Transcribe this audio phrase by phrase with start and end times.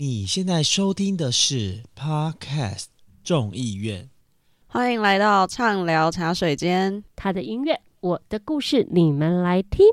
[0.00, 2.84] 你现在收听的是 Podcast
[3.24, 4.08] 众议院，
[4.68, 7.02] 欢迎来到畅聊茶水间。
[7.16, 9.84] 他的音乐，我的故事，你们来听。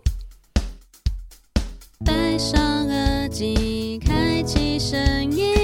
[2.05, 4.95] 戴上耳机，开启声
[5.35, 5.55] 音，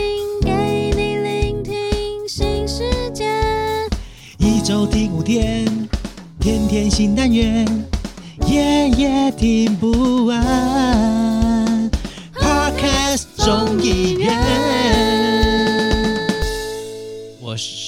[0.41, 3.31] 给你聆听新世界。
[4.39, 5.87] 一周听五天，
[6.39, 7.63] 天天新单元，
[8.47, 11.91] 夜夜听不完。
[12.33, 14.15] Podcast 众议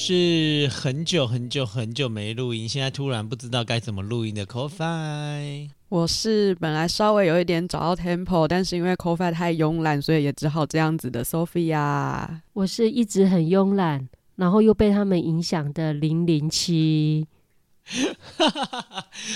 [0.06, 5.70] 是很久很久很久没录音，现在突然不知道该怎么录音的 CoFi。
[5.88, 12.28] 我是本来稍微有一点找到 tempo，但是因为 CoFi 太慵懒，所以也只好这样子的 Sophia。
[12.52, 17.26] 我是一直很慵懒，然后又被他们影响的零零七。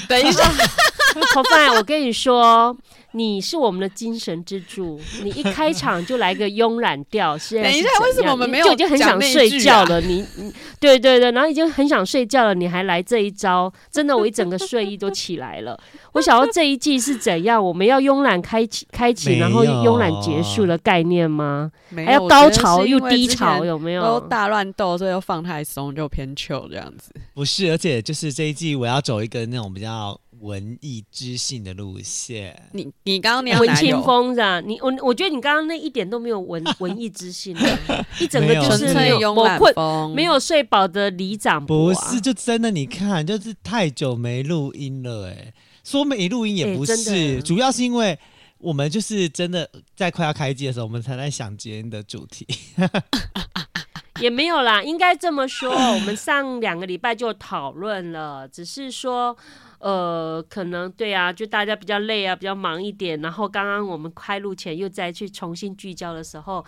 [0.09, 0.43] 等一下，
[1.33, 2.75] CoFi，我跟你说。
[3.17, 9.99] 你是我们的精神支柱，你一开场就来个慵懒调， 是等一下，为什么我们没有就已经很想睡觉了？
[10.01, 15.79] 你，你，对对对，然后已经很想睡觉了，你还来这一招，真的，我一整个睡意都起来了。
[16.13, 17.63] 我想要这一季是怎样？
[17.63, 21.71] 我们要慵懒开启，开启，然后慵懒结束的概念吗？
[21.95, 24.01] 还要高潮又低潮，有没有？
[24.03, 27.11] 都大乱斗，所以又放太松，就偏 chill 这样子。
[27.33, 30.19] 不是，而且就是这一季我要走一个那种比较。
[30.39, 34.61] 文艺知性的路线，你你刚刚那样文青风是吧？
[34.61, 41.59] 你我我觉得你刚刚那一点都没有文文艺知性的， 一整个就是没有慵懒风，没有睡饱的里长、啊。
[41.61, 48.17] 不是，就真的你看，就是太久没录音了，哎，说没录音也不是、欸，主要是因为
[48.59, 52.45] 我们就是真的在快要开机的时候，我们才在想今天的主题。
[54.21, 59.35] 也没有啦，应该这么说，我们上两个礼拜就讨论了，只是说。
[59.79, 63.21] 呃，可能对啊，就大家比较累啊，比较忙一点。
[63.21, 66.65] 然后刚刚我们开录前又再去重新聚焦的时候，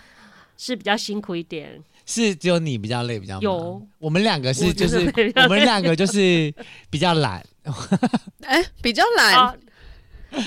[0.58, 1.84] 是比较辛苦一点。
[2.06, 3.42] 是只有你比较累，比较忙。
[3.42, 4.98] 有我们两个是就是
[5.36, 6.54] 我，我们两个就是
[6.90, 7.46] 比较懒。
[8.42, 9.56] 哎，比较 懒、啊？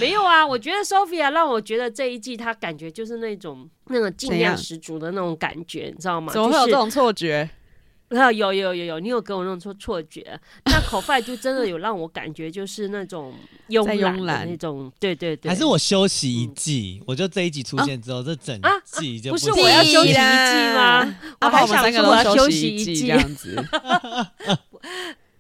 [0.00, 6.32] 没有啊，我觉得 Sophia 让我觉得这一季她感觉就是那种那种劲量十足的那种感觉，你知道吗？
[6.32, 7.48] 怎么会有这种错觉？
[8.32, 13.32] 有有有有有，你有给我那种错错觉，那 Ko-Fi 就真的有让我感觉就是那种
[13.68, 13.84] 慵
[14.24, 15.48] 懒的那种，对对对。
[15.48, 20.18] 还是我休息一季，嗯、我就这一集出现之后，啊、这整季就不，不是我要休息一季
[20.74, 21.16] 吗？
[21.40, 23.56] 我还想说我要休息一季这样子。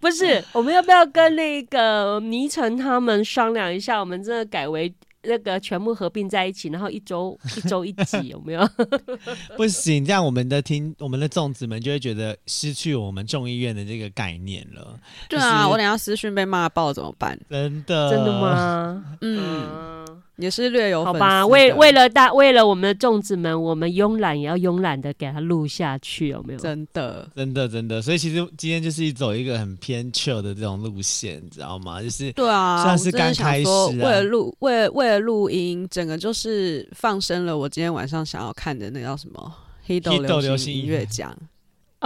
[0.00, 4.00] 不是，我们要不要跟那个倪晨他们商量一下？
[4.00, 4.92] 我们真的改为。
[5.24, 8.68] 那个全部合并在一起，然后一周 一周一集有没有？
[9.56, 14.98] 不行，这样我们的听我们的粽子们就会觉得失去我们众议院的这个概念了。
[15.28, 17.38] 对啊，就是、我等下私讯被骂爆怎么办？
[17.48, 18.10] 真的？
[18.10, 19.04] 真的吗？
[19.20, 19.40] 嗯。
[19.40, 26.58] 嗯也是略有好吧，为为了大为了我们的粽子们，我们慵懒也要慵懒的给它录下去，有没有？
[26.58, 28.00] 真的，真的，真的。
[28.00, 32.02] 所以其实今天就是走一个很偏 chill 的这种路线，你知道吗？
[32.02, 39.52] 就是对啊，算是刚开始、啊，为了录，为了为了录音，整个就是放生了我今天晚上想要看的那叫什么
[39.86, 41.36] 《黑豆流行音乐奖》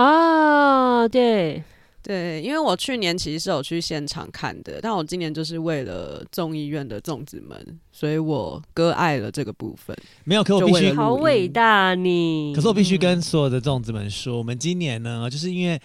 [0.03, 1.63] 啊，对。
[2.06, 7.59] 对，因为我去年其实是有去现场看的，但我今年就是为了众议院的粽子们，
[7.91, 9.97] 所以我割爱了这个部分。
[10.22, 12.53] 没有，可我必须好伟大你。
[12.55, 15.81] 可是我必须跟所有的粽子们说，我们今年呢，就是因为。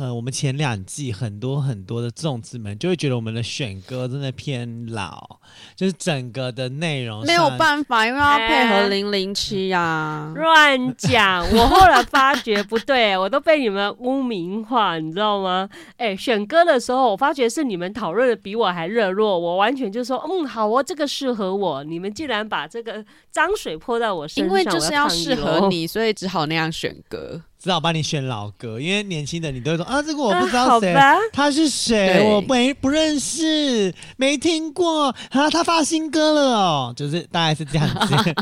[0.00, 5.40] 呃，我们前两季很多很多的粽子们就会觉得我们的选歌真的偏老，
[5.76, 10.32] 就是整个的内容没有办法，因为要配合零零七呀。
[10.34, 11.46] 乱讲！
[11.54, 15.68] 我后来发觉不对，我都被你们污名化，你知道吗？
[15.98, 21.84] 哎，选歌的时候，我发觉是你们讨论的比我还热络，我完全就说嗯好哦，这个适合我。
[21.84, 27.42] 你们竟然把这个脏水泼在我身上，因为就是要适合你，所以只好那样选歌。
[27.62, 38.14] 只好帮你选老歌，因为年轻的你都会说啊，这个我不知道谁，啊、他是谁，我没不认识，没听过啊，他发新歌了哦，就是大概是这样子。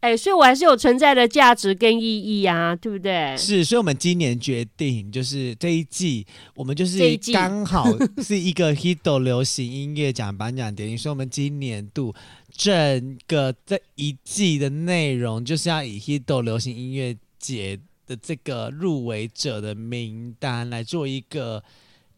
[0.00, 3.34] 哎、欸，所以我还是有存在的价值跟意义啊，对不对？
[3.38, 6.26] 是，所以我们今年决定，就是这一季，
[6.56, 6.98] 我们就是
[7.32, 7.86] 刚好
[8.22, 12.12] 是一个 Hito 流行音乐奖颁奖典礼，所以我们今年度
[12.54, 17.78] 整个这一季的内容就是要以 Hito 流行音乐节。
[18.06, 21.62] 的这个入围者的名单来做一个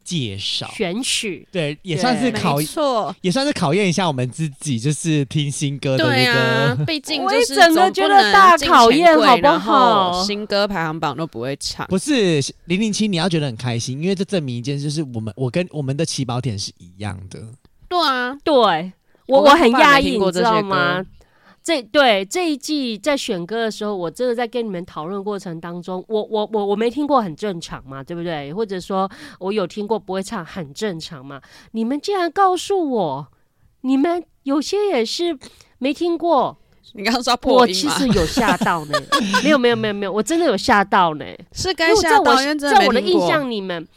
[0.04, 6.16] 介绍，选取，对，也算是考，错，也算是考验一下我们自己，就是听新歌的那个。
[6.16, 10.22] 对啊， 毕竟就是整个觉得大考验，好不好？
[10.24, 11.86] 新歌排行榜都不会唱。
[11.86, 17.40] 不是零零七，你要觉得很开心，因为这证明一件事，就是我们我跟我们的起跑点是一样的。
[17.88, 18.54] 对啊，对
[19.26, 21.02] 我我很讶异，你知道吗？
[21.64, 28.52] 这对这一季在选歌的时候，我真的在跟你们讨论过程当中，我我我我没听过很正常嘛，对不对？
[28.52, 31.40] 或者说我有听过不会唱很正常嘛？
[31.72, 33.28] 你们竟然告诉我，
[33.80, 35.38] 你们有些也是
[35.78, 36.58] 没听过。
[36.92, 38.98] 你刚刚说我其实有吓到呢，
[39.42, 41.24] 没有没有没有没有，我真的有吓到呢。
[41.52, 43.88] 是该吓到，因为在我在我的印象，你们。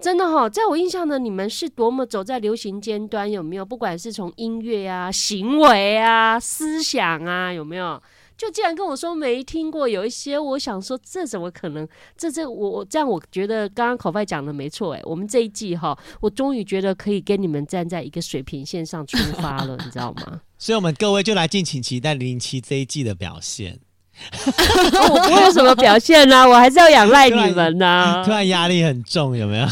[0.00, 3.64] 真的哈、在我印象呢，你们是多么走在流行尖端，有没有？
[3.64, 8.02] 不管是从音乐啊、行为啊、思想啊，有没有？
[8.36, 11.86] 就既然跟我说没听过，有一些我想说，这怎么可能？
[12.16, 20.40] 这这我我这样，我觉得刚刚口饭讲的没错哎，我们这一季哈，我终于觉得可以跟你们站在一个水平线上出发了，你知道吗？
[20.56, 23.78] 所以，我们各位就来敬请期待零零七这一季的表现。
[25.10, 28.22] 我不会有什么表现呢、啊，我还是要仰赖 你们呢、啊。
[28.26, 29.66] 突然压力很重，有没有？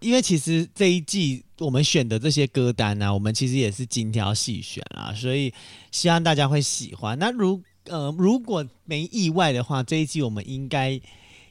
[0.00, 5.52] 因为其实这一季我们选的这些歌单呢、啊，我们其实也是精挑细选啊，所以
[5.90, 7.18] 希望大家会喜欢。
[7.18, 11.00] 那如呃如果没意外的话，这一季我们应该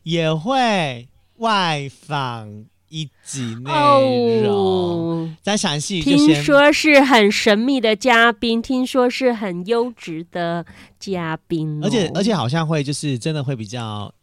[0.04, 2.66] 也会外访。
[2.94, 6.00] 一集内容，再详细。
[6.00, 10.64] 听说是很神秘的嘉宾，听说是很优质的
[11.00, 14.14] 嘉宾、哦，而且而且好像会就是真的会比较，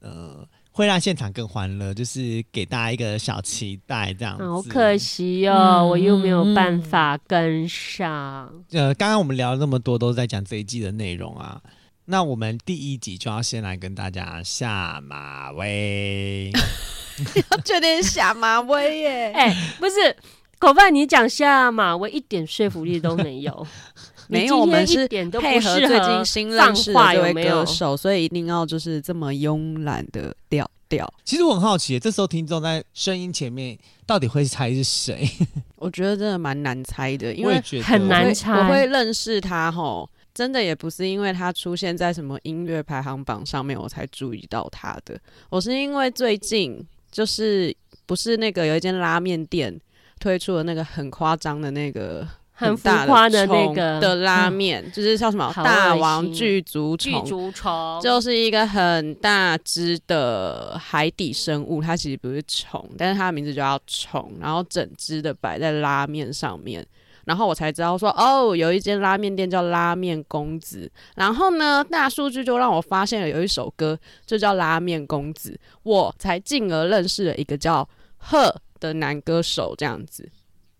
[0.00, 4.44] 呃，会让现场更欢乐，就是给大家一个小期待这样子。
[4.44, 8.52] 好可惜哦，嗯、我又没有办法跟上。
[8.72, 11.58] 呃，刚刚我们聊了那么多，都是在讲这一季的内容啊。
[12.06, 16.50] 那我们第一集就要先来跟大家下马威。
[17.50, 19.32] 要确定下马威耶？
[19.36, 20.16] 哎、欸，不是，
[20.58, 23.66] 口饭，你讲下马威一点说服力都没有。
[24.28, 31.12] 没有，我们是配合最近新认识的这位歌手，所以一定要就是这么慵懒的调调。
[31.22, 33.76] 其实我很好奇，这时候听众在声音前面
[34.06, 35.28] 到底会猜是谁？
[35.76, 38.52] 我觉得真的蛮难猜的，因为很难猜。
[38.52, 45.18] 我会认识他吼，真的也不是因为他出现在什么音乐排行榜上面我才注意到他的，
[45.50, 46.86] 我是因为最近。
[47.12, 47.76] 就是
[48.06, 49.78] 不是那个有一间拉面店
[50.18, 66.82] 推出了那个很夸张的那个很浮夸的那个的拉面，嗯、就是叫什么大王巨足虫，巨足虫就是一个很大只的海底生物，它其实不是虫，但是它的名字就叫虫，然后整只的摆在拉面上面。
[67.24, 70.90] 然后我才知道说，哦，有一间拉面店叫拉面公子。
[71.16, 79.74] 然后呢，大数据就让我发现了有一首歌就叫拉面公子，我才进而认识了一个叫贺的男歌手。
[79.76, 80.30] 这样子，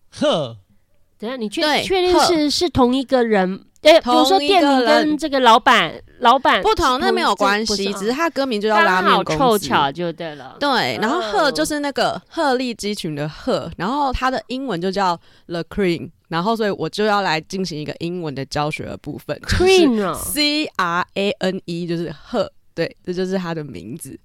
[0.09, 0.57] 贺，
[1.17, 3.65] 等下你确确定是是同一个人？
[3.83, 10.57] 哎，比如说店名跟这个老板老板不同，那没有关系，只是他歌名就叫拉面公司，凑巧就对了。
[10.59, 16.09] 对，然后鹤就是那个鹤立鸡群的鹤，然后它的英文就叫 The Cream。
[16.29, 19.39] 然后，所以我就要来进行一个英文的教学的部分。
[19.43, 24.19] Crane，C R A N E，就是鹤，对，这就是它的名字。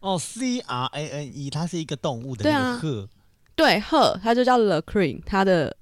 [0.00, 3.08] 哦，C R A N E，它是一个动物的那个鹤，
[3.54, 5.74] 对，鹤，它就叫 The Crane，它的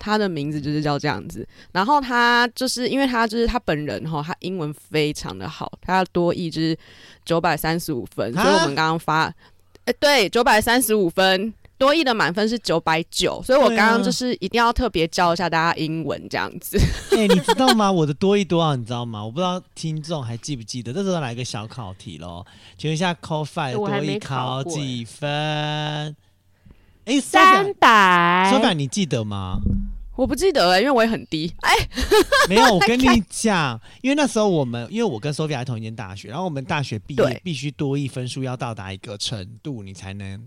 [0.00, 1.46] 它的名字就是叫这样子。
[1.70, 6.76] 然后他就是因为他就是他本人哈，他英文非常的好，他多益就是
[7.24, 9.32] 九百三十五分，所以我们刚刚发，
[9.84, 11.54] 哎，对，九百三十五分。
[11.78, 16.76] 多益的满分是九百九，所以我刚刚就是一定要特别教一下大家英文这样子。
[17.16, 17.90] 哎、欸，你知道吗？
[17.90, 18.76] 我的多益多少？
[18.76, 19.24] 你知道吗？
[19.24, 20.92] 我不知道听众还记不记得。
[20.92, 22.44] 这时候来一个小考题喽，
[22.76, 25.26] 请问一下，Call Five 多益考几分？
[25.30, 28.52] 哎、欸，三百。
[28.52, 29.60] Sophia，你记得吗？
[30.20, 31.50] 我不记得了，因为我也很低。
[31.62, 31.74] 哎，
[32.46, 40.46] 没有，我跟你讲，因为那时候我们，因为我跟 Sophia 在同一间大学，然后我们大学毕业必须多一分数要到达一个程度，你才能。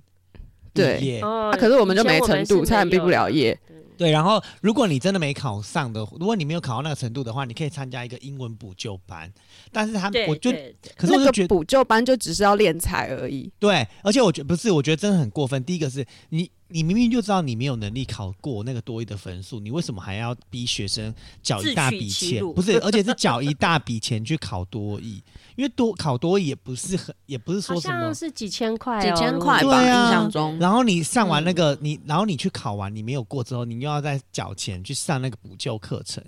[0.75, 3.59] 对，啊，可是我们就没程度，差点毕不了业。
[3.97, 9.31] 对，然后如果你真的没考上的，如果你没有考到那个程度的话，你可以参加一个英文补救班。
[9.71, 10.51] 但是他，我就，
[10.95, 13.51] 可是我就觉得补救班就只是要练才而已。
[13.59, 15.63] 对，而且我觉得不是，我觉得真的很过分。
[15.63, 21.13] 第一个是你，你明明就知道你没有能力考过那个多一的分数，你为什么还要逼学生
[21.43, 22.43] 缴一大笔钱？
[22.53, 25.21] 不是，而且是缴一大笔钱去考多益。
[25.55, 30.57] 因为多考多也不是很，也不是说什么是几千块，几千块吧，印象中。
[30.57, 36.23] 然后你上完那个你，然后你去考完，你没有过之后，你又要再缴钱去上那个补救课程，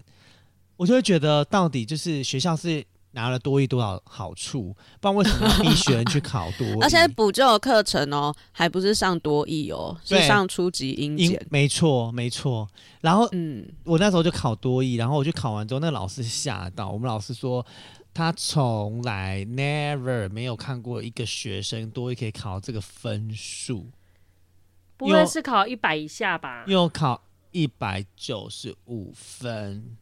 [0.77, 2.85] 我就会觉得到底就是学校是
[3.15, 6.79] 拿了多益多少好处，不然为什么要逼学生去考多益？
[6.83, 11.43] 而且补救的课程哦，还不是上多益哦，是上初级英检。
[11.49, 12.69] 没错，没错。
[13.01, 17.65] 然后嗯，我那时候就考多益，然后我就考完之后，那个老师吓到，我们老师说。
[18.17, 23.87] 他从来 never 没有看过一个学生多益可以考这个分数，
[24.95, 26.63] 不会是考一百以下吧？
[26.65, 29.97] 又考一百九十五分，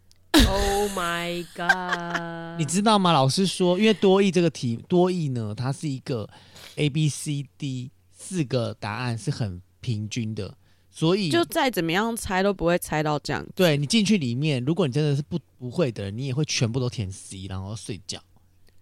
[0.48, 2.58] Oh my god！
[2.60, 3.12] 你知道吗？
[3.14, 6.28] 老师说，因为多义这个题，多义呢，它是一个
[6.76, 10.56] A B C D 四个答案是很平均的，
[10.90, 13.46] 所以就再怎么样猜都不会猜到这样。
[13.56, 18.20] 对，你进去里面，如果你真的是不不会的人，你也会全部都填 C，然后睡觉。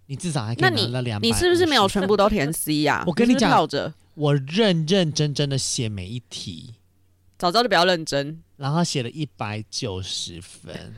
[0.06, 1.26] 你至少还可以拿到两百。
[1.26, 3.04] 你是不是没有全部都填 C 呀、啊？
[3.08, 6.74] 我跟你讲，着我认认真真的写每一题，
[7.38, 10.94] 早知道就比较认真，然后写了一百九十分。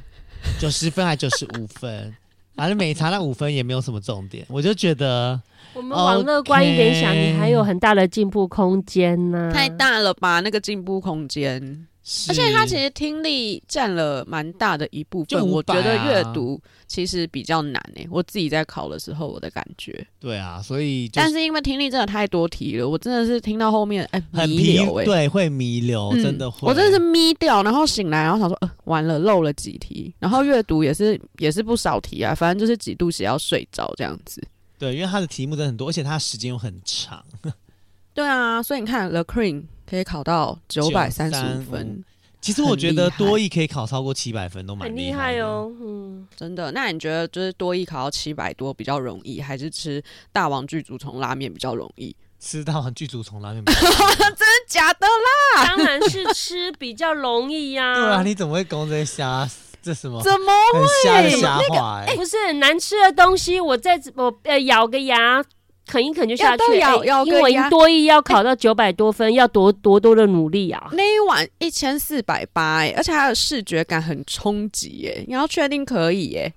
[0.58, 2.14] 九十分还九十五分，
[2.54, 5.40] 反正每一场那五分也没有什么重点，我就觉得
[5.74, 10.40] 我们往乐观一点想、你还有很大的进步空间呢、啊，太大了吧？
[10.40, 11.86] 那个进步空间。
[12.28, 18.08] 而且他其实听力占了蛮大的一部分，啊、我觉得阅读其实比较难诶、欸。
[18.10, 20.06] 我自己在考的时候，我的感觉。
[20.20, 26.66] 对啊，所以但是因为听力真的太多题了，我真的是听到后面哎、欸、迷流对，会迷流，真的会。
[26.66, 34.46] 嗯、我真的是眯掉，然后醒来，然后想说呃完了漏了几题，然后阅读也是也是不少题啊，反正就是几度写要睡着这样子。
[34.78, 37.24] 对，因为他的题目真的很多，而且他时间又很长。
[38.12, 39.62] 对啊，所以你看 The Queen。
[39.88, 42.04] 可以考到九百三十五分，
[42.40, 45.72] 其实我觉得多益可以考超过七百分都蛮厉害哦。
[45.80, 46.72] 嗯，真的。
[46.72, 52.14] 那你觉得就是多益考到七百多比较容易，还是吃大王巨足虫拉面比较容易？
[52.40, 55.66] 吃大王巨足虫拉面比较容易， 真的假的啦？
[55.66, 57.94] 当然是吃比较容易呀、啊。
[57.96, 59.48] 对啊，你怎么会讲这些瞎？
[59.82, 60.22] 这什么？
[60.22, 60.80] 怎么会？
[60.80, 62.04] 很瞎的瞎话、欸？
[62.06, 65.42] 那个、不是难吃的东西，我在我呃咬个牙。
[65.86, 70.88] 啃一啃就下去，要要、欸、因为多一要考到九百多分，欸、 要多多多的努力啊！
[70.92, 76.52] 那一晚一千四百八，哎，而且还有视觉感很冲击，哎，你要确定可以，哎、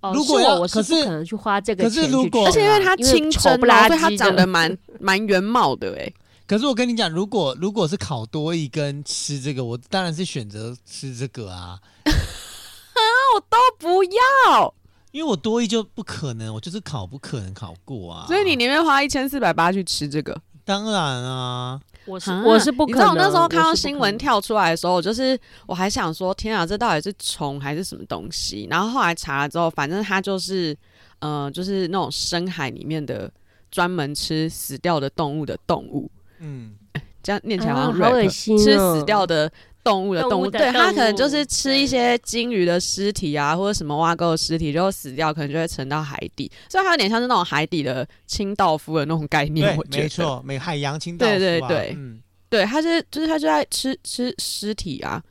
[0.00, 6.12] 哦，如果我我是不可能去花这个钱去，可是如果而且因为它清蒸，所以它长得蛮 蛮原貌的，哎。
[6.46, 11.78] 可是我跟你讲，如果如果是考多一跟吃这个，我当然是选择吃这个啊！
[12.02, 12.10] 啊，
[13.36, 14.74] 我都不要。
[15.12, 20.40] 因为我多一就不可能，我就是考不可能考过啊，所以你宁愿花一千四百八去吃这个？
[20.64, 22.98] 当然啊，我是我是不可能。
[22.98, 25.36] 你知道我那时候看到新闻跳出来的时候，我就是
[25.66, 28.68] 我还想说，天啊，这到底是虫还是什么东西？
[28.70, 30.76] 然后后来查了之后，反正它就是
[31.18, 33.28] 呃，就是那种深海里面的
[33.70, 36.08] 专门吃死掉的动物的动物。
[36.38, 36.74] 嗯，
[37.20, 39.50] 这样念起来好像 rap，、啊、好恶心、哦、吃死掉的。
[39.82, 49.76] 动物的动物，对，它可能就是吃一些鲸鱼的尸体啊，或者什么挖沟的尸体，就死掉，可能就会沉到海底，所以它有点像是那种海底的清道夫的那种概念。
[49.76, 51.38] 我觉得没错，美海洋清道夫、啊。
[51.38, 55.22] 对对对，嗯，对，它是就是它就在吃吃尸体啊，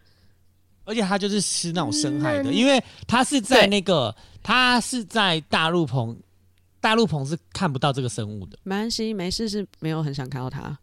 [0.84, 6.18] 而且它就是吃那种深海的，嗯、因为它是在那个它是在大陆棚，
[6.82, 8.58] 大陆棚是看不到这个生物的。
[8.64, 10.78] 没关系，没事，是没有很想看到它。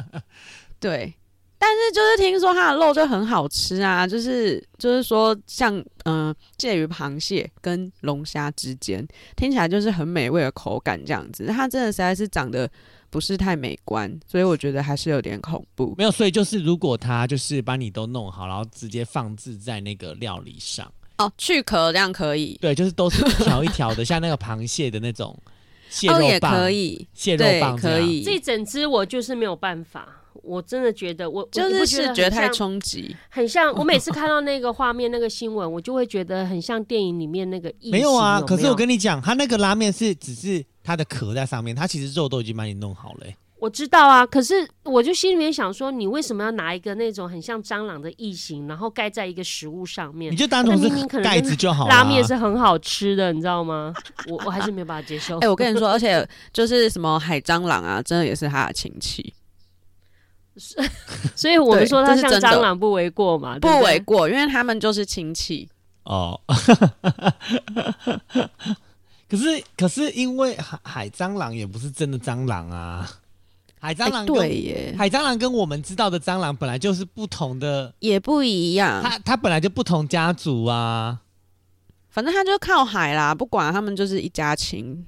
[0.78, 1.14] 对。
[1.58, 11.46] 但是就是听说它的肉就很好吃啊，就是就是说像嗯介于螃蟹跟龙虾之间，听起来就是很美味的口感这样子。
[11.46, 12.70] 它真的实在是长得
[13.08, 15.94] 不是太美观，所以我觉得还是有点恐怖。
[15.96, 22.58] 没有，所以就是如果它就是把你都弄好，然后直接放置在那个料理上哦，去壳这样可以。
[22.60, 25.34] 对，就是都是一条一条的， 像那个螃蟹的那种
[25.88, 28.22] 蟹肉棒，哦，也可以，蟹肉棒可以。
[28.22, 30.06] 这整只我就是没有办法。
[30.42, 37.90] 我真的觉得我就是视觉太冲击，很像我每次 看到那个画面、那个新闻，我就会觉得很像电影里面那个异形。
[37.90, 38.40] 没有啊？
[38.40, 43.36] 可是我跟你讲，它那个拉面是只是它的壳在上面，它其实肉都已经帮你弄好了、欸。
[43.58, 50.30] 我知道啊，可是我就心里面想说，你为什么要拿一个那种很像蟑螂的异形，然后盖在一个食物上面？
[50.30, 51.90] 你就当成是盖子就好了。
[51.90, 53.94] 拉面是很好吃的，你知道吗？
[54.28, 55.36] 我我还是没有办法接受。
[55.38, 59.32] 哎、欸，我跟你说，而且就是什么海蟑螂啊，真的也是他的亲戚。
[61.36, 65.68] 所以我们说它像蟑螂不为过嘛，不为过，因为他们就是亲戚
[66.04, 66.40] 哦。
[69.28, 73.06] 可是可是因为海海蟑螂也不是真的蟑螂啊，
[73.80, 79.02] 海蟑螂、欸、对耶，海蟑螂跟我们知道的蟑螂本来就是不同的，也不一样。
[79.02, 81.20] 它它本来就不同家族啊，
[82.08, 85.04] 反正它就靠海啦，不管他们就是一家亲，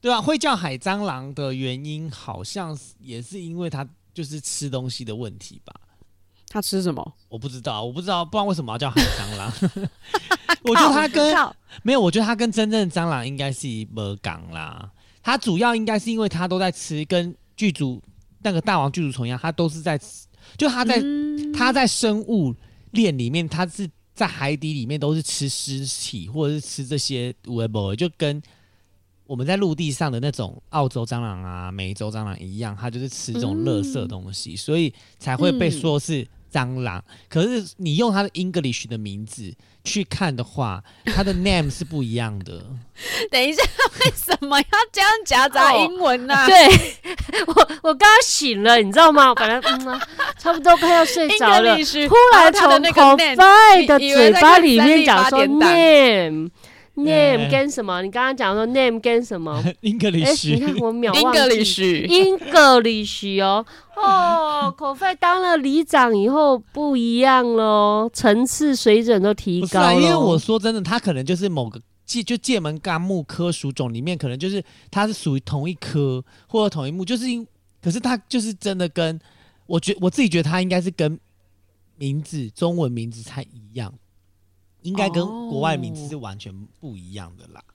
[0.00, 3.88] 对啊，会叫海蟑螂的原因，好像也是因为它。
[4.16, 5.74] 就是吃东西的问题吧？
[6.48, 7.14] 他吃什么？
[7.28, 9.52] 我不知道，我不知道，不知道为什么要叫海蟑螂。
[10.64, 11.36] 我觉得他跟
[11.82, 14.90] 没有，我觉得他跟真正的蟑螂应该是一模港啦。
[15.22, 18.02] 他主要应该是因为他都在吃，跟剧组
[18.38, 20.26] 那个大王剧组虫一样，他都是在吃。
[20.56, 20.98] 就他在
[21.52, 22.54] 它、嗯、在生物
[22.92, 28.42] 链里面，它是在海底里面都是吃尸体或者是吃这些无为不为，就跟。
[29.26, 39.52] 我们在陆地上的那种澳洲蟑螂啊、美洲蟑螂一样，它就是吃这种垃圾东西，嗯、所以才会被说是蟑螂，可是你用它的 English 的名字
[39.84, 42.64] 去看的话，它的 name 是不一样的。
[43.30, 43.62] 等一下，
[44.00, 46.44] 为什么要这样夹杂英文呢、啊？
[46.46, 49.28] 哦、对 我，我刚刚醒了，你知道吗？
[49.30, 50.00] 我本来嗯、啊，
[50.38, 56.50] 差不多快要睡着了，突然从 Ko-Fi 的嘴巴里面讲说 name。
[56.96, 58.02] Name 跟什么？
[58.02, 59.62] 你刚刚讲说 name 跟什么？
[59.82, 60.54] English。
[60.54, 61.38] 你看我秒忘记。
[61.40, 63.64] English，English 哦
[63.96, 69.94] 哦， Ko-Fi 当了里长以后不一样喽，层次水准都提高了。
[69.94, 77.46] 因为我说真的，他可能就是某个界就界门纲目科属种里面，可能就是它是属于同一科或者同一目，就是因
[77.82, 79.18] 可是它就是真的跟
[79.66, 81.18] 我觉我自己觉得它应该是跟
[81.96, 83.92] 名字中文名字才一样。
[84.86, 87.74] 应该跟国外名字是完全不一样的啦，哦、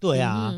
[0.00, 0.52] 对啊，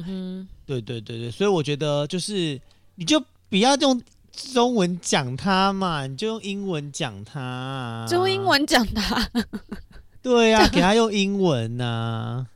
[0.65, 2.59] 对对对对，所以我觉得就是
[2.95, 4.01] 你就不要用
[4.33, 9.31] 中文讲它嘛，你就用英文讲它、啊，就用英文讲它，
[10.23, 12.47] 对呀、啊， 给他用英文呐、啊。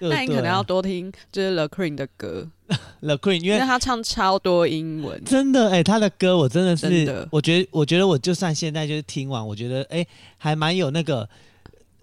[0.00, 2.46] 那你可能要多听就是 The Queen 的歌，
[3.00, 11.26] The Queen，因为他唱超多英文，真的哎、欸，他的歌我真的是，真的我觉得我觉得我就算现在就是听完，我觉得哎、欸，还蛮有那个。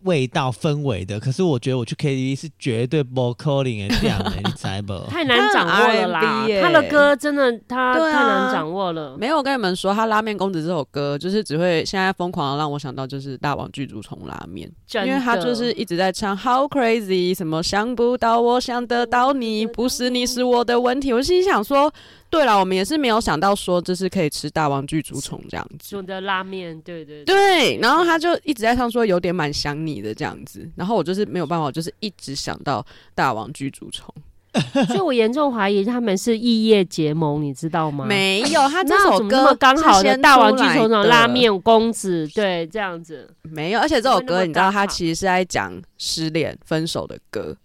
[0.04, 4.94] 味道氛围的，可是我觉得我去 KTV 是绝对不可能的这样的，你猜不？
[5.10, 6.48] 太难掌握了啦！
[6.62, 9.18] 他的歌真的他太难掌握了。
[9.18, 14.72] 没有，我跟你们说，他《拉面公子》这首歌就是只会现在疯狂的让我想到就是大王巨足虫拉面，
[15.06, 21.14] 因为他就是一直在唱 How Crazy，什么想不到我想得到你，不是你是我的问题。
[21.14, 21.94] 我心里想说。
[22.32, 25.90] 对了，我们也是没有想到说这是可以吃大王巨足虫这样子。
[25.90, 27.78] 煮的拉面，对对对，对。
[27.80, 32.84] 然后他就一直在唱说有点蛮想你的这样子，然后我就是没有办法，就是一直想到
[33.14, 34.12] 大王巨足虫。
[34.88, 38.06] 所以我严重怀疑他们是异业结盟，你知道吗？
[38.06, 43.80] 没有，他这首歌刚好的大王巨足虫拉面公子，对，这样子没有。
[43.80, 47.56] 而且这首歌你知道，他其实是在讲失恋分手的歌。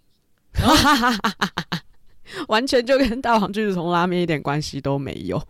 [2.48, 5.42] 完全就跟大王巨足虫拉面一点关系都没有。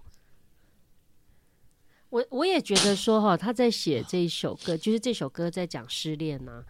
[2.11, 6.63] 我我也觉得说哈，他在写这一首歌，就是这首歌在讲失恋呐、啊。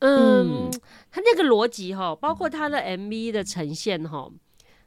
[0.00, 0.70] 嗯，嗯
[1.10, 4.28] 他那个逻辑哈，包括他的 MV 的呈现哈，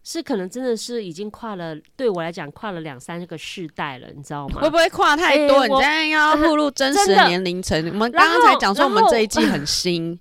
[0.03, 4.61] 是可能真的是已经跨了，对我来讲跨了两三个世代了，你知道吗？
[4.61, 5.59] 会不会跨太多？
[5.59, 7.77] 欸、你现在要步入真实的年龄层。
[7.89, 10.19] 我们刚刚才讲说，我们这一季很新。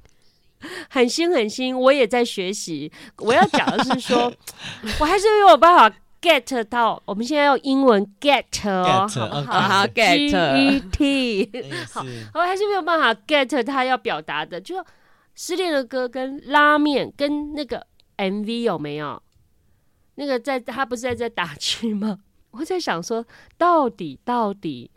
[0.89, 2.91] 很新很新，我也在学习。
[3.19, 4.33] 我要讲的是说，
[5.01, 7.03] 我还是没有办法 get 到。
[7.07, 9.09] 我们现在用英文 get 哦，
[9.47, 11.51] 好好 get e t，
[11.93, 14.85] 好，我还是没有办法 get 他要表达的，就
[15.35, 19.23] 失恋的歌跟拉面跟那个 MV 有没有？
[20.17, 22.19] 那个在他不是在这打趣吗？
[22.51, 23.25] 我在想说，
[23.57, 24.91] 到底到底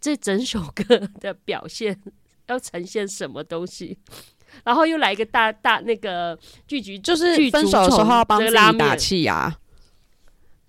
[0.00, 1.98] 这整首歌的表现
[2.48, 3.96] 要呈现什么东西？
[4.64, 9.56] 然后又来一个大大那个剧局，就是分手的时候要帮自己打气呀，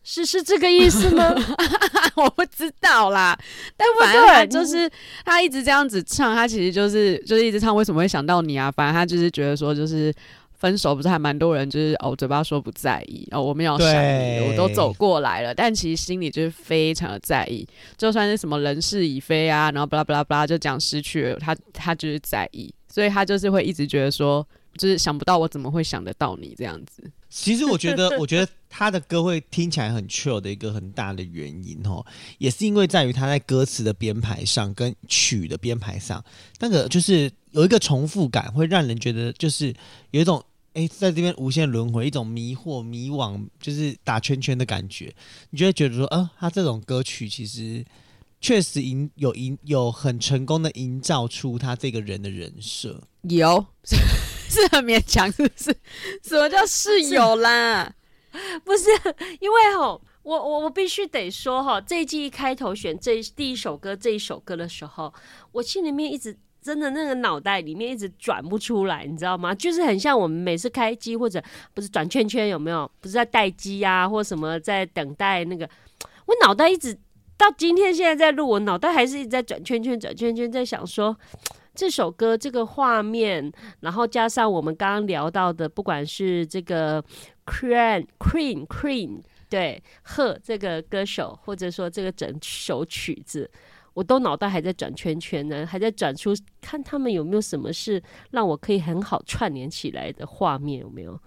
[0.03, 1.33] 是是这个意思吗？
[2.15, 3.37] 我不知道啦，
[3.77, 4.89] 但反正就是
[5.23, 8.71] 他一直这样子唱，他其实就是就是一直唱，为什么会想到你啊？
[8.71, 10.13] 反正他就是觉得说，就是
[10.57, 17.67] 分手不是还蛮多人就是哦嘴巴说不在意哦，我没有想你，我都走过来了，但其实心里就是非常的在意，
[17.97, 22.73] 就算是什么人事已非啊，然后巴拉巴拉巴拉就讲失去了，他他就是在意。
[22.91, 24.45] 所以他就是会一直觉得说，
[24.77, 27.03] 就是想不到我怎么会想得到你这样子。
[27.29, 32.05] 其实我觉得， 我觉得他的歌会听起来很 chill 的一个很大的原因哦，
[32.37, 36.23] 也是因为在于他在歌词的编排上跟曲的编排上，
[36.59, 39.73] 那个就是有一个重复感，会让人觉得就是
[40.11, 45.13] 有一种哎、欸，在这边无限轮回，一种迷惑、迷惘，就是打圈圈的感觉。
[45.49, 47.83] 你就会觉得说，呃，他这种歌曲其实。
[48.41, 52.99] 确实营有营有很成功的营造出他这个人的人设，
[53.29, 53.95] 有 是，
[54.49, 55.71] 是很勉强，是不是？
[56.23, 57.93] 什么叫室友啦？
[58.65, 58.89] 不是
[59.39, 65.13] 因为吼，我我我必须得说哈，这一季一开头选这第一首歌这一首歌的时候，
[65.51, 69.53] 我心里面一直真的那个脑袋里面一直转不出来，你知道吗？
[69.53, 71.43] 就是很像我们每次开机或者
[71.75, 72.89] 不是转圈圈有没有？
[72.99, 75.69] 不是在待机啊，或什么在等待那个，
[76.25, 76.97] 我脑袋一直。
[77.41, 81.17] 到今天现在在录，我脑袋还是一直在转圈圈、转圈圈，在想说
[81.73, 87.01] 这首歌、这个画面，然后加上我们刚刚聊到的，不管是这个
[87.47, 93.49] Queen、Queen、Queen，对，贺这个歌手，或者说这个整首曲子，
[93.95, 97.99] 我都脑袋还在转圈圈呢，还在转出看他们有没有什么是
[98.29, 101.19] 让我可以很好串联起来的画面，有没有？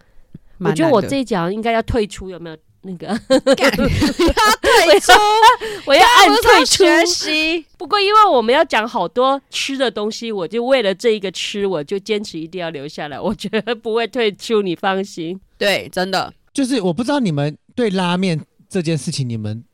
[0.61, 2.57] 我觉得我这一讲应该要退出，有没有？
[2.85, 5.13] 那个， 要退出，
[5.87, 7.67] 我要按退出学习。
[7.79, 13.19] 不过因为我们要讲好多吃的东西，我就为了这一个吃，我就坚持一定要留下来。
[13.19, 15.41] 我觉得不会退出，你放心。
[15.57, 19.65] 对，真的就是我不知道你们对拉面这件事情，你们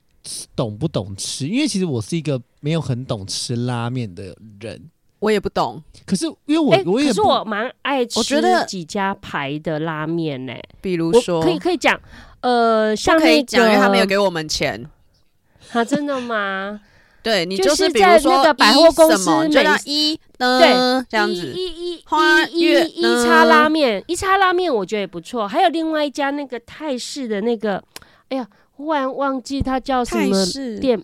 [0.55, 1.47] 懂不懂吃？
[1.49, 4.91] 因为其实我是一个没有很懂吃拉面的人。
[5.21, 12.01] 我也不懂，可是因为我、欸、我也可是我蛮爱吃，我觉得几家牌的拉面呢、欸，比如说可以可以讲，
[12.41, 14.85] 呃，像那个、可以讲，因为他没有给我们钱，
[15.73, 16.81] 啊，真的吗？
[17.23, 27.85] 对你就是比如说那个百货公司就叫一对这样子，一一一花一一叉拉面，一叉拉面我觉得也不错，还有另外一家那个泰式的那个，
[28.31, 30.47] 哎呀，忽然忘记它叫什么
[30.81, 30.99] 店。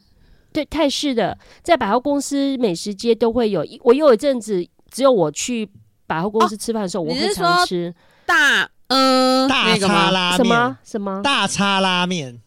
[0.56, 3.62] 对泰式的，在百货公司美食街都会有。
[3.82, 5.68] 我有一阵子，只有我去
[6.06, 12.40] 百货公司吃饭的时候，哦、我会常吃大嗯大叉拉面什么什么大叉拉面。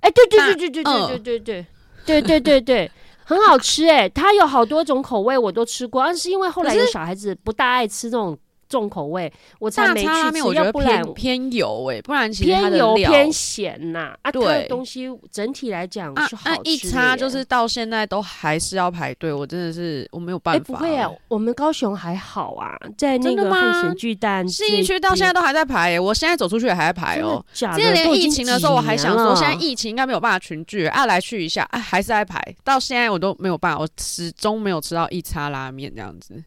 [0.00, 1.66] 哎，对对对对对对对对对
[2.04, 2.90] 对对对对，
[3.24, 4.06] 很好吃哎！
[4.06, 6.04] 它有好多种口味，我都吃过。
[6.04, 8.38] 但是因为后来有小孩子不大爱吃这种。
[8.68, 10.42] 重口味，我才没去吃。
[10.44, 14.14] 我觉得偏偏油哎、欸，不然其实偏油偏咸呐。
[14.22, 16.60] 啊，对，它的东西整体来讲是好吃的、啊啊。
[16.64, 20.64] 一叉就是到现在都还是要排队，我真的是我没有办法、欸。
[20.64, 26.00] 不会啊，我们高雄还好啊，在那个汉神巨蛋信义区到现在都还在排、欸。
[26.00, 27.46] 我现在走出去也还在排哦、喔。
[27.52, 32.40] 今天连疫情的时候，我还想说，现在疫情应该没有办法群聚，啊，来去一下，啊，还是在排。
[32.62, 36.42] 到现在我都没有办法，我始终没有吃到一叉拉面这样子。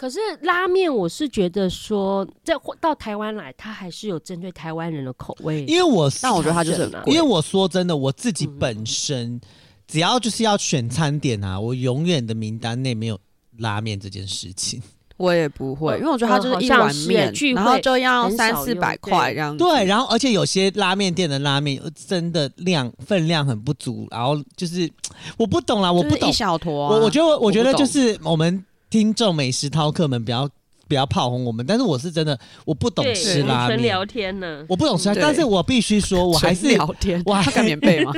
[0.00, 5.62] 可是拉面，我是觉得说，在到台湾来，它还是有针对台湾人的口味。
[5.66, 6.92] 因为我，但我觉得它就是很。
[7.04, 9.38] 因为我说真的，我自己本身
[9.86, 13.18] 只要就是要选餐点啊，我永远的名单内没有
[13.58, 14.82] 拉面这件事情。
[15.18, 19.62] 我也不会，因为我觉得它就是一碗面，然后就要三四百块这样子。
[19.62, 24.90] 对，然后而且有些拉面店的拉面真的量分量很不足，然后就是
[25.36, 26.26] 我不懂啦，我不懂。
[26.26, 28.64] 一小坨、啊，我我觉得我觉得就是我们。
[28.90, 30.50] 听众美食饕客们，不要
[30.88, 38.12] 不要炮轰我们，但是我是真的我不懂吃拉面，纯聊天呢，我不懂吃，但是我必须说，我还是聊天，我还盖棉被吗？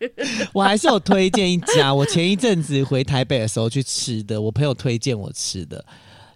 [0.52, 5.84] 我还是有推荐一家，我前一阵子回台北的时候去吃的，我朋友推荐我吃的，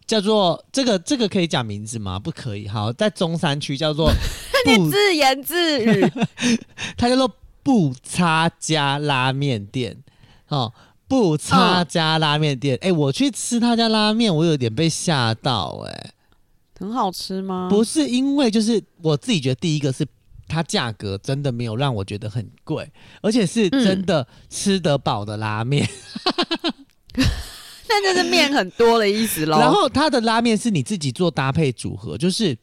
[0.07, 2.19] 叫做这个这个可以讲名字吗？
[2.19, 2.69] 不可以。
[2.69, 4.13] 好，在中山区叫做
[4.67, 6.07] 你自言自语，
[6.97, 7.31] 它叫做
[7.63, 9.97] 不差家拉面店，
[10.49, 10.73] 哦。
[11.09, 16.11] 不差家拉面店，哎、我去吃他家拉面，我有点被吓到、欸，哎，
[16.79, 17.69] 很好吃吗？
[17.71, 20.07] 不是，因为就是我自己觉得，第一个是
[20.47, 22.89] 它价格真的没有让我觉得很贵，
[23.23, 25.89] 而且是真的吃得饱的拉面。
[27.89, 29.57] 那就是面很多的意思喽。
[29.61, 32.57] 然后它的拉面是你自己做搭配组合，就是。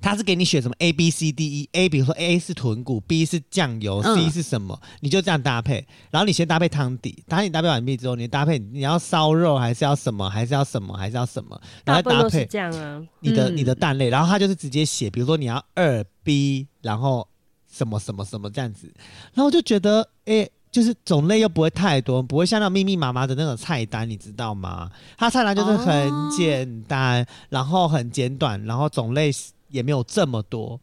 [0.00, 5.86] 他是给你选什么 A B C D E，A 比如说 A 是豚骨，B 是酱油，C 是什么，嗯，你就这样搭配。
[6.10, 14.08] 然后你先搭配汤底，当你搭配完毕之后，你搭配你要烧肉还是要什么，还是要什么，还是要什么，然后搭配这样啊，你的你的蛋类。
[14.08, 17.26] 然后他就是直接写，比如说你要二 B，然后
[17.70, 18.92] 什么什么什么这样子。
[19.34, 24.90] 然后我就觉得，哎，就是种类又不会太多，不会像那密密麻麻的那种菜单，你知道吗？
[25.16, 29.30] 它菜单就是很简单，哦，然后很简短，然后种类。
[29.72, 30.80] 也没有这么多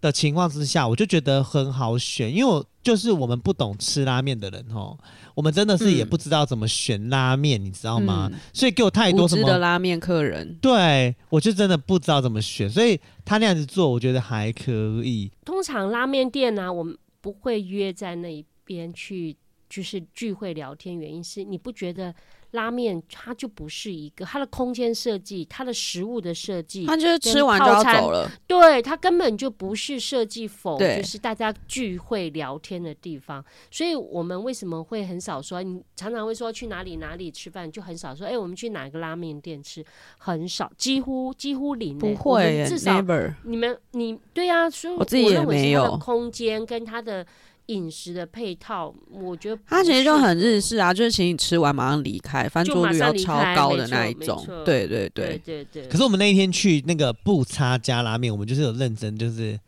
[0.00, 4.96] 的情况之下，我就觉得很好选，因为我就是我们不懂吃拉面的人哦，
[5.34, 8.30] 我们真的是也不知道怎么选拉面，嗯、你知道吗？
[8.52, 15.30] 所以给我太多什么的拉面客人，对我就真的不知道怎么选，所以他那样子做，我觉得还可以。
[15.44, 19.36] 通常拉面店呢、啊，我们不会约在那一边去，
[19.68, 22.14] 就是聚会聊天，原因是你不觉得？
[22.52, 28.30] 拉面它就不是一个它的空间设计，它的食物的设计，它就是吃完就要走了。
[28.46, 33.44] 对，它根本就不是设计否就是大家聚会聊天的地方。
[33.70, 35.62] 所以我们为什么会很少说？
[35.62, 38.26] 你常常会说去哪里哪里吃饭，就很少说。
[38.26, 39.84] 哎、欸，我们去哪个拉面店吃？
[40.16, 41.98] 很少，几乎几乎零、欸。
[41.98, 43.00] 不会，至少
[43.44, 47.26] 你们你对呀、啊，所以我自己也没有空间跟它的。
[47.68, 54.44] 饮食的配套，我觉得他其实就很日式啊，就是请你吃完马上离开，翻桌率要超高的那一种。
[54.64, 55.88] 对对对对对对。
[55.88, 59.58] 可是我们那一天去那个不差加拉面，我们就是有认真，就是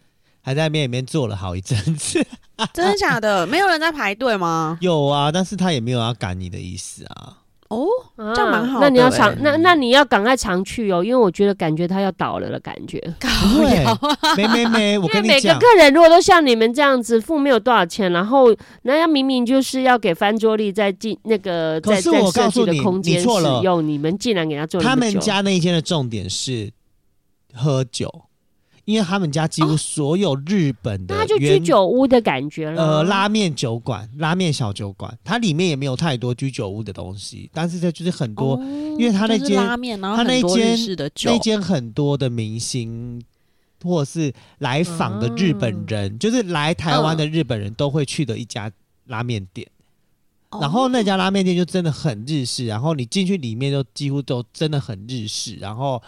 [0.41, 2.23] 还在面里面坐了好一阵子。
[2.75, 3.47] 真的假的？
[3.47, 4.77] 没有人在排队吗？
[4.83, 7.39] 有啊，但是他也没有要赶你的意思啊。
[7.71, 7.87] 哦，
[8.35, 8.89] 这样蛮好的、欸。
[8.89, 12.99] 那你要常那那你要赶快常去哦，因为我觉得感觉他要倒了的感觉。
[13.21, 13.85] 不会，
[14.37, 18.49] 没没没，我跟你讲，每个客人如果都像你们这样子付没有多少钱，然后
[18.83, 23.29] 人家明明就是要给翻桌率在进那个在在设计的空间使
[23.63, 24.81] 用，你们竟然给他做。
[24.81, 26.71] 他们家那一间的重点是
[27.55, 28.23] 喝酒。
[28.85, 32.83] 因为他们家几乎所有日本的、哦，那就居酒屋的感觉了。
[32.83, 43.23] 呃，拉面酒馆、拉面小酒馆，它里面也没有太多居酒屋的东西，但是这就是很多，哦、因为他那间拉面，然后很多日式的，那间很多的明星
[43.83, 48.71] 或者是来访的日本人，嗯、就是来台湾的日本人都会去的一家
[49.07, 49.69] 拉面店。
[50.51, 56.03] 嗯、然后那家拉面店就真的很日式，然后你进去里面就几乎都真的很日式，然后。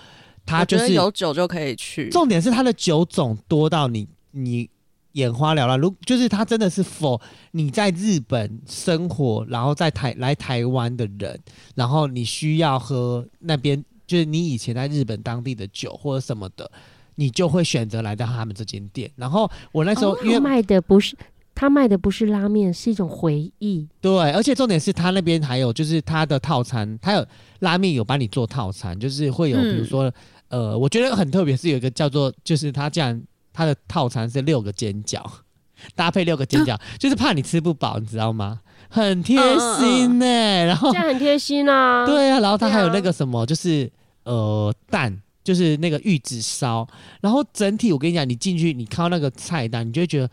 [0.44, 4.68] 他就是有酒就可以去，重点是他的酒种多到你你
[5.12, 5.78] 眼花缭乱。
[5.78, 7.20] 如就是他真的是 for
[7.52, 11.38] 你在日本生活，然后在台来台湾的人，
[11.74, 16.70] 然后你需要喝那边就是你以前在日本当地的酒或者什么的，
[17.14, 19.11] 你就会选择来到他们这间店。
[19.16, 21.16] 然后我那时候因为卖的不是
[21.62, 23.88] 他卖的不是拉面，是一种回忆。
[24.01, 27.25] 对，而且重点是他那边还有就是他的套餐，他有
[27.61, 30.05] 拉面有帮你做套餐，就是会有比如说。
[30.05, 30.12] 嗯
[30.53, 33.18] 呃，我觉得很特别，是有一个叫做，就是他这样，
[33.55, 35.25] 他的套餐是六个煎饺，
[35.96, 38.61] 搭配六个煎饺， 就是怕你吃不饱，你知道吗？
[38.90, 39.38] 很贴
[39.79, 42.05] 心呢、欸，然后这样很贴心啊。
[42.07, 43.90] 对啊，然后他还有那个什么，就是
[44.25, 46.87] 呃蛋，就是那个玉子烧，
[47.22, 50.29] 然后整体我跟你讲，你进去你看到那个菜单，你就会觉得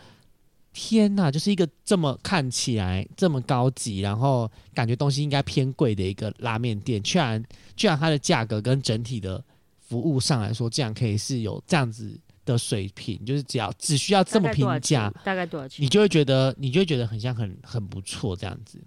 [0.80, 7.44] 天呐，就是一个这么看起来这么高级，然后感觉东西应该偏贵的一个拉面店，居然
[7.76, 9.44] 居然它的价格跟整体的。
[9.90, 12.16] 服务上来说，这样可以是有这样子
[12.46, 15.84] 的水平，就是只要只需要这么平价，大概多少钱？
[15.84, 18.80] 你就会觉得，你就会觉得很像很很不错这样子。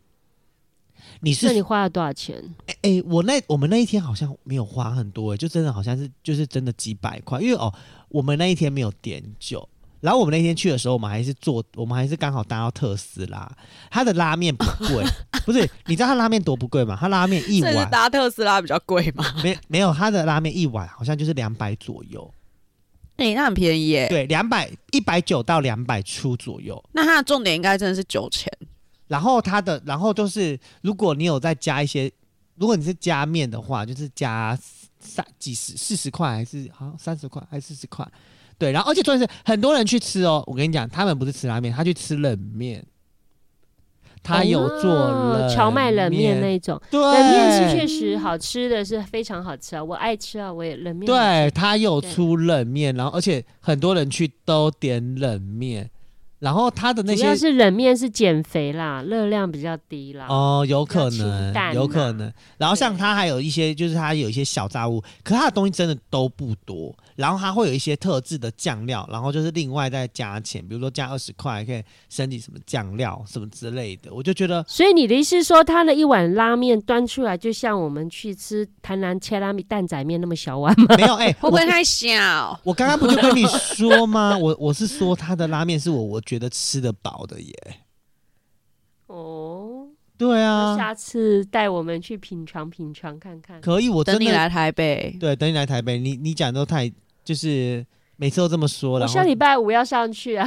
[1.18, 2.40] 你是那你花了多少钱？
[2.66, 7.74] 哎、欸，我那我们那一天好像没有花很多、欸，就真的好像是就是真的几百块，因为哦，
[8.09, 9.68] 我们那一天没有点酒。
[10.02, 13.50] 然后我们那天去的时候，我们还是坐，我们还是刚好搭到特斯拉。
[13.88, 15.04] 它的拉面不贵，
[15.46, 15.60] 不是？
[15.86, 16.98] 你知道它拉面多不贵吗？
[17.00, 19.24] 它拉面一碗搭特斯拉比较贵吗？
[19.44, 22.28] 没没有，它的拉面一碗好像就是两百左右。
[23.16, 24.08] 哎、欸，那很便宜耶。
[24.08, 26.82] 对，两百一百九到两百出左右。
[26.90, 28.52] 那它的重点应该真的是酒钱。
[29.06, 32.10] 然后它的，然后就是如果你有再加一些，
[32.56, 34.58] 如果你是加面的话，就是加
[34.98, 38.04] 三几十四十块还是好三十块还是四十块。
[38.62, 40.40] 对，然后而且重点是很多人去吃哦。
[40.46, 42.81] 我跟你讲，他们不是吃拉面，他去吃冷面。
[44.22, 51.07] 他有做荞麦冷面那种，对，冷面是确实好吃的，是非常好吃啊，我爱吃啊，我也冷面。
[51.07, 55.90] 对，他有出冷面，然后而且很多人去都点冷面。
[56.38, 60.27] 然后他的那些，主要是冷面是减肥啦，热量比较低啦。
[60.29, 62.33] 哦，有可能，有可能。
[62.59, 66.92] 然后像他还有一些，就是他有一些小杂物，可是它的东西真的都不多。
[67.14, 74.12] 然后它会有一些特制的酱料，然后就是另外再加钱，比如说加二十块可以升级什么酱料什么之类的。
[74.12, 80.94] 我就觉得，所以你的意思是说，它的一碗拉面端出来，就像我们去吃台南切拉米蛋仔面那么小碗吗？
[80.98, 82.59] 没有，哎、 欸，会不会太小？
[82.64, 84.37] 我刚刚不就跟你说吗？
[84.40, 86.22] 我我是说它的拉面是我我。
[86.22, 87.55] 觉得吃得饱的耶，
[89.07, 93.61] 哦，对啊，下次带我们去品尝品尝看看。
[93.61, 95.14] 可以，我真的等你来台北。
[95.20, 95.98] 对，等你来台北。
[95.98, 96.90] 你你讲都太
[97.24, 97.85] 就是
[98.16, 99.06] 每次都这么说了。
[99.06, 100.46] 我下礼拜五要上去啊，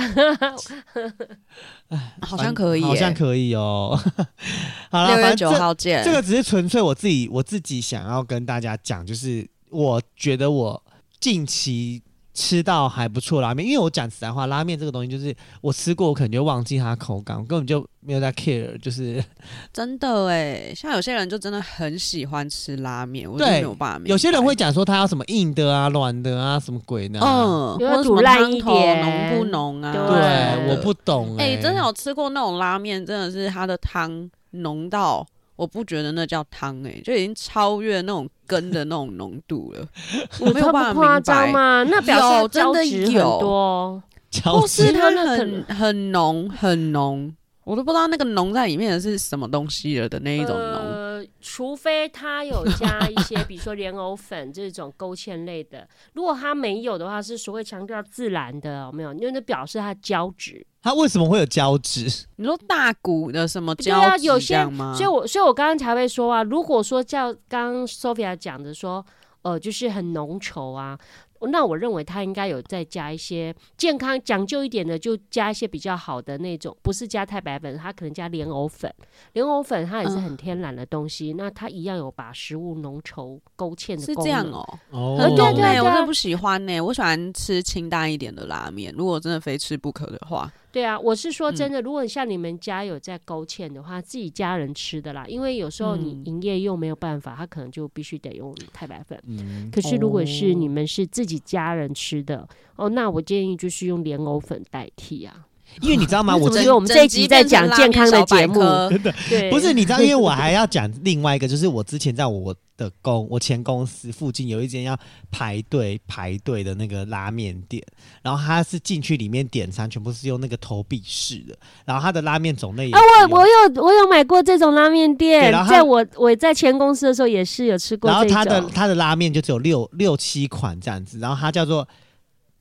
[2.22, 4.00] 好像可以，好像可以哦。
[4.92, 6.04] 好了，六月九号见。
[6.04, 10.84] 这个只是纯粹我自己我自己想要跟大家讲，就是我觉得我
[11.20, 12.02] 近期。
[12.36, 18.78] 吃到还不错拉面，因为我讲实在话，拉面这个东西就是我吃过，我可能就忘记它口感，我根本就没有在 care。
[18.82, 19.24] 就是
[19.72, 24.02] 真的哎，像有些人就真的很喜欢吃拉面，我就没有办法。
[24.06, 29.94] 有些人会讲说他要什么硬的啊、软的啊、什么鬼的、啊，嗯，或者煮烂一点，浓不浓啊？
[29.94, 31.62] 对，我不懂哎、欸。
[31.62, 35.26] 真的有吃过那种拉面，真的是它的汤浓到。
[35.56, 39.88] 我不觉得那叫汤哎、欸，就已经超越那种根的那种浓度了。
[40.42, 41.84] 我没有办法明白吗？
[41.90, 44.04] 那表示真的有多，
[44.60, 47.34] 不是它 很很浓很浓，
[47.66, 50.58] 我都不知道那个浓在里面的是什么东西了的那一种浓。
[50.58, 55.86] 呃，除非它有加一些，比如说莲藕粉这种勾芡类的。
[56.14, 59.12] 如果它没有的话，是所谓强调自然的，有没有？
[59.14, 60.66] 因为那表示它胶质。
[60.84, 62.06] 它为什么会有胶质？
[62.38, 64.02] 你说大骨的什么胶质？
[64.02, 64.64] 对啊，有些，
[64.96, 69.04] 所以我所以我刚刚才会说啊，如果说叫刚刚 Sophia 讲的说，
[69.42, 70.96] 呃，就是很浓稠啊。
[71.42, 78.94] 那我认为它应该有再加一些健康讲究一点的，就加一些比较好的那种，不是加太白粉，它可能加莲藕粉。
[79.34, 84.24] 莲藕粉它也是很天然的东西，嗯、那它一样有把食物浓稠勾芡的功能。
[84.24, 88.94] 是这样哦，哦，对对对，我真的不喜欢呢，我喜欢吃清淡一点的拉面。
[88.98, 90.52] 如果真的非吃不可的话。
[90.76, 99.18] 对啊，我是说真的，如果像你们家有在勾芡的话，自己家人吃的啦，因为有时候你营业用没有办法，他可能就必须得用太白粉。
[99.26, 105.48] 嗯，可是如果是你们是自己家人吃的，哦，那我建议就是用莲藕粉代替啊。
[105.82, 106.36] 因为你知道吗？
[106.36, 108.60] 我觉得我们这一集在讲健康的节目，
[108.90, 110.00] 真的对，不是你知道？
[110.00, 114.98] 因为我还要讲另外一个， 就是我之前在我的公我前公司附近有一间要
[115.32, 117.84] 排队排队的那个拉面店，
[118.22, 131.88] 然后它是进去里面点餐，全部是用那个投币式的，然后它的拉面种类也啊，我我有我有买过这种拉面店，在我我在前公司的时候也是有吃过，然后它的它的拉面就只有六六七款这样子，然后它叫做。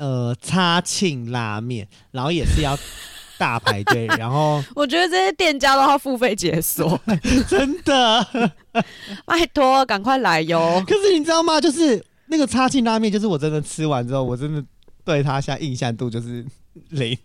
[0.05, 2.79] 呃，叉庆拉面，然后也是要
[3.39, 7.01] 大排队，然后 我觉得这些店家都要付费解锁，
[7.49, 8.53] 真的，
[9.25, 10.85] 拜托，赶快来哟！
[10.87, 11.59] 可是你知道吗？
[11.59, 14.63] 就是那个叉庆拉面，就是我真的吃完之后，我真的
[15.07, 16.45] 对他现在印象度就是
[16.91, 17.17] 零，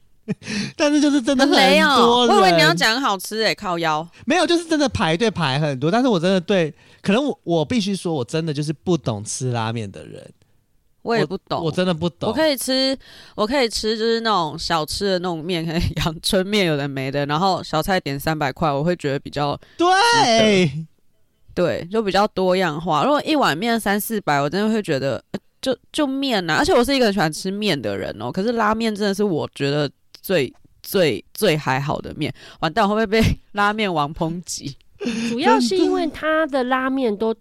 [0.77, 1.53] 但是就是真的很
[1.97, 10.31] 多我以为你要讲好吃诶、欸，靠腰，没有，就是真的排队排很多，但是我真的对，可能我我必须说，我真的就是不懂吃拉面的人。
[11.01, 12.29] 我也不懂我，我真的不懂。
[12.29, 12.97] 我可以吃，
[13.35, 20.85] 我可以吃，就是那种小吃的那种面，可能阳春面有的没的，然后小菜点三百块，我会觉得比较对，
[21.55, 23.05] 对，就比较多样化。
[23.05, 25.23] 如果一碗面三四百，我真的会觉得
[25.61, 26.57] 就就面呐、啊。
[26.59, 29.89] 而且我是一个很喜欢吃面的人哦、喔，可是拉面真的是我觉得
[30.21, 32.33] 最最最还好的面。
[32.59, 34.75] 完蛋，我会不会被 拉面王抨击？
[35.29, 37.33] 主要是因为他的拉面都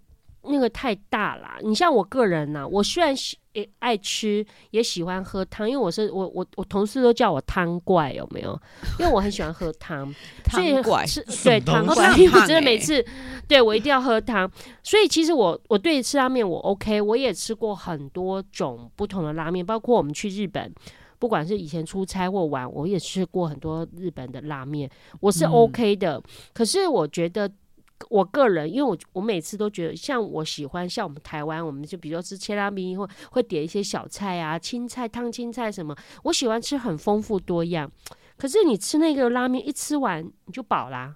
[0.43, 1.49] 那个太大了。
[1.61, 3.37] 你像我个人呢、啊，我虽然喜。
[3.59, 8.59] 也爱吃，也喜欢喝汤，因为我是我我我同事都叫我汤怪，有没有？
[8.99, 13.05] 因为我很喜欢喝汤，汤怪是对汤怪，因为 我真的每次
[13.47, 14.49] 对我一定要喝汤，
[14.83, 20.73] 所以其实我我对吃拉面我 OK，我也吃过很多种不同的拉面，包括我们去日本，
[21.19, 26.17] 不管是以前出差或玩，我也吃过很多日本的拉面，我是 OK 的。
[26.17, 27.51] 嗯、可是我觉得。
[28.09, 35.93] 我个人，因为我我每次都觉得，像我喜欢像我们台湾，我们就比如说吃切拉米，或会点一些小菜啊，青菜烫青菜什么。
[36.23, 37.91] 我喜欢吃很丰富多样，
[38.37, 41.13] 可是你吃那个拉面一吃完你就饱啦。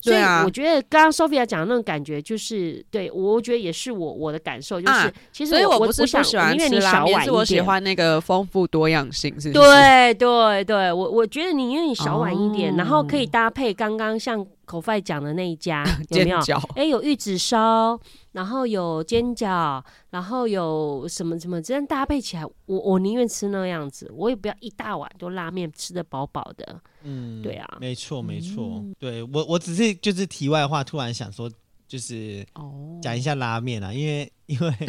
[0.00, 6.36] 所以我觉得刚刚 Sophia 讲的那种感觉，就是对我觉得也是我我的感受，就是、啊、其实我我不是不喜欢吃
[6.80, 9.64] 拉面，是我喜欢那个丰富多样性，是不是？
[9.64, 14.46] 对对对，我我觉得你因为你小碗一点，哦、然后可以搭配刚刚像。
[14.64, 16.38] 口饭讲的那一家 有没有？
[16.76, 17.98] 哎，有玉子烧，
[18.32, 26.80] 然后有煎饺，然后有什么什么，这样搭配起来，我我宁愿吃那样子，我也不要一大碗都拉面吃的饱饱的。
[27.02, 31.50] 嗯，对啊，没错没错，嗯、对我我只是就是题外话，突然想说。
[31.88, 34.66] 就是哦讲一下拉面啊，因为因为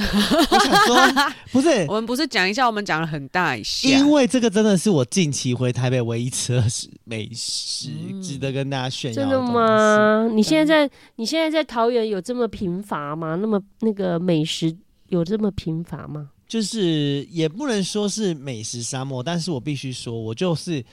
[0.51, 6.63] 我想说，不是我们不是讲一下，我们讲了很大一下，因为这个真的是我近期回台北唯一吃的
[7.05, 9.15] 美食，嗯、值得跟大家炫耀。
[9.15, 10.27] 真的吗？
[10.33, 13.35] 你现在在你现在在桃园有这么贫乏吗？
[13.39, 14.75] 那么那个美食
[15.07, 16.29] 有这么贫乏吗？
[16.47, 20.83] 就是也不能说是美食沙漠，但是我必须说，我就是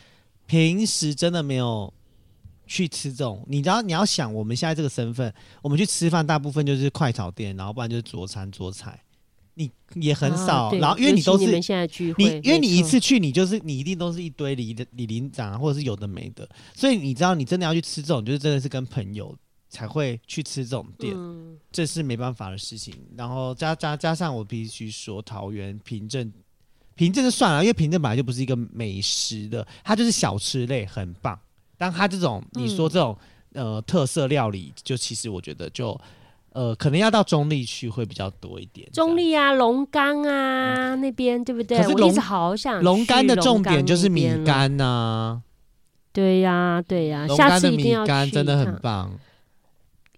[0.47, 1.93] 平时真的没有。
[2.71, 9.03] 去吃这种，你知道你要想我们现在这个身份，我们去吃饭大部分就是快炒店，然后不然就是桌餐桌菜，
[9.55, 10.67] 你也很少。
[10.67, 11.61] 啊、然后因为你都是你，
[12.17, 19.37] 你因为你一次去你就是你一定都是一堆里里邻长或者是有的没的，所以你知道你真的要去吃这种，就是真的是跟朋友
[19.69, 22.95] 才会去吃这种店，嗯、这是没办法的事情。
[23.17, 26.33] 然后加加加上我必须说桃园凭证，
[26.95, 31.37] 平镇就算了，因为平镇本来就不是一个美食的，它就是小吃类，很棒。
[31.81, 33.17] 但他这种你说这种、
[33.55, 35.99] 嗯、呃特色料理，就其实我觉得就
[36.53, 38.87] 呃可能要到中立去会比较多一点。
[38.93, 41.79] 中立啊，龙岗啊、嗯、那边对不对？
[41.79, 45.43] 可是龙我一直好想龙岗的重点就是米干呐、啊。
[46.13, 48.31] 对呀、啊，对呀、啊，下次一定要去。
[48.31, 49.19] 真的很棒。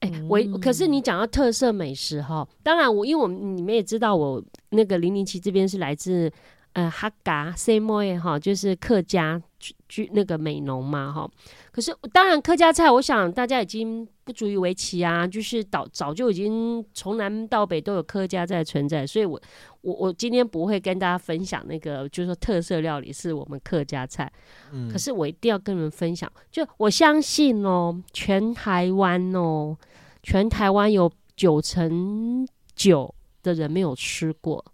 [0.01, 6.29] 哎、欸，我可是你讲到特色美食哈，当然我因为我们你们也知道我那个零零七这边是来自
[6.73, 9.41] 呃哈嘎塞莫耶哈，就是客家。
[9.89, 11.31] 居那个美浓嘛，哈，
[11.71, 19.41] 可是当然客家菜，我想大家已经不足以为奇啊，就是早早就已经从南到北都有客家在存在，所以我
[19.83, 24.33] 我我今天不会跟大家分享那个，就是说特色料理是我们客家菜，
[24.73, 29.77] 嗯，可是我一定要跟你们分享，就我相信哦，全台湾哦，
[30.25, 34.65] 全台湾有九成九的人没有吃过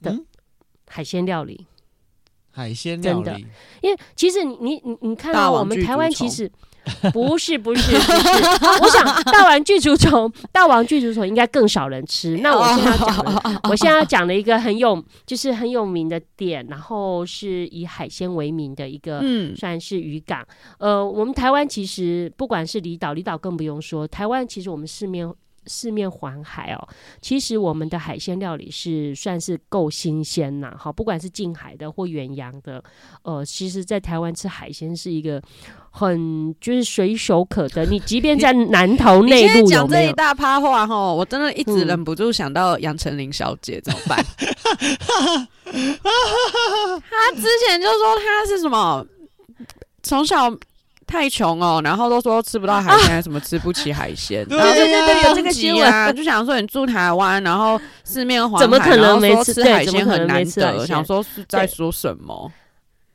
[0.00, 0.18] 的
[0.88, 1.66] 海鲜料理。
[2.50, 3.40] 海鲜料理，真的，
[3.82, 6.50] 因为其实你你你你看到我们台湾其实。
[7.14, 8.36] 不是不是 不是，
[8.82, 12.36] 我想大王巨足虫， 大王巨足虫应该更少人吃。
[12.42, 20.46] 那我现在讲的，我现在要讲的一个很有，就是很有名的店，然后是以海鲜为名的一个，嗯，算是渔港。
[20.76, 25.32] 呃，我们台湾其实不管是离岛，离岛更不用说，台湾其实我们四面。
[25.66, 26.88] 四面环海哦，
[27.20, 32.82] 其实我们的海鲜料理是算是够新鲜呐，好，不管是近海的或远洋的，
[33.22, 35.42] 呃，其实，在台湾吃海鲜是一个
[35.90, 37.84] 很就是随手可得。
[37.86, 44.24] 你即便在南投内陆，讲这一大趴话哈，我真的一直忍不住想到杨丞琳小姐怎么办？
[47.10, 49.06] 她之前就说她是什么
[50.02, 50.54] 从小。
[51.14, 60.84] 太穷哦，然后都说吃不到海鲜，什么吃不起海鲜，啊、然后对对对，有这个新闻，就想说你住台湾，然后四面环海，怎么可能没吃海鲜很难得？
[60.84, 62.50] 想说是在说什么？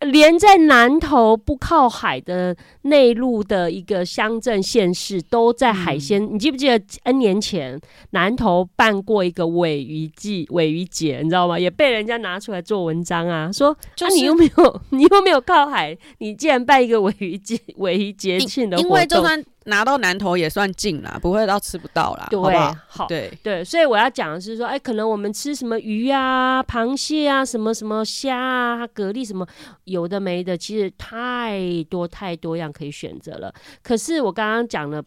[0.01, 6.23] 连在南投不靠海的内陆的一个乡镇县市，都在海鲜。
[6.23, 7.79] 嗯、你记不记得 N 年前
[8.11, 11.59] 南投办过一个尾鱼季、尾鱼节，你知道吗？
[11.59, 19.43] 也被人家拿出来做文章啊，说就是、啊、你又没有， 你又没有靠海，你竟然办一个尾鱼节、尾鱼节庆的活动，因为就算。
[19.69, 22.75] 拿到南投也算近啦，不会到吃不到啦，对，好不好？
[22.87, 29.47] 好，对对，所以我要讲的是说，哎、欸，可能我们吃什么鱼啊、螃蟹啊、什么什么虾啊、蛤蜊什么，
[29.85, 33.53] 有的没的，其实太多太多样可以选择了。
[33.81, 35.01] 可是我刚刚讲了，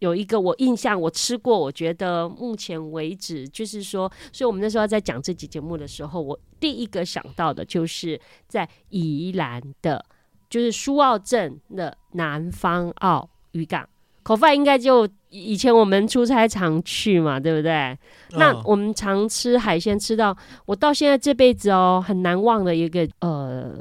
[0.00, 10.04] 有一个我印象，我吃过，我觉得目前为止就是说，所以我们那时候在讲这期节目的时候，我第一个想到的就是在宜兰的，
[10.50, 13.30] 就是苏澳镇的南方澳。
[13.56, 13.88] 渔港
[14.22, 17.72] 口饭应该就以前我们出差常去嘛，对不对？
[17.72, 17.96] 哦、
[18.38, 20.36] 那我们常吃海鲜，吃到
[20.66, 23.72] 我到现在这辈子哦很难忘的一个呃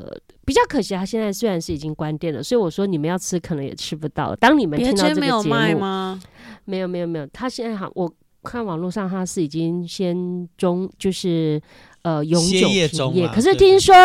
[0.46, 4.36] 比较可惜，他现在虽然是已经关店了，所以我说你们要吃可能也吃不到。
[4.36, 6.22] 当你们听到这个节目，没有卖吗？
[6.66, 8.12] 没有没有没有，他现在好我
[8.44, 11.62] 看网络上他是已经先中就是。
[12.06, 13.28] 呃，永久停业。
[13.30, 13.96] 可是听说，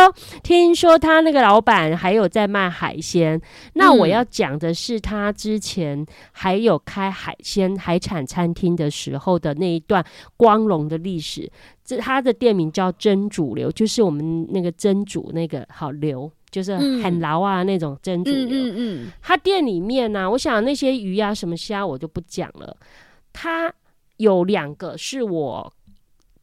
[0.42, 3.38] 听说他那个老板还有在卖海鲜。
[3.74, 10.02] 那我要讲的是，他之前还有开海鲜海产餐厅的时候的那一段
[10.38, 11.52] 光荣的历史。
[11.84, 18.48] 这他的店名叫真主流，就是我们那个真主那个好流，就是很牢啊那种真主流。
[18.48, 19.12] 嗯嗯。
[19.20, 22.74] 他店里面呢，我想那些鱼啊什么虾我就不讲了。
[23.30, 23.70] 他
[24.16, 25.70] 有两个是我。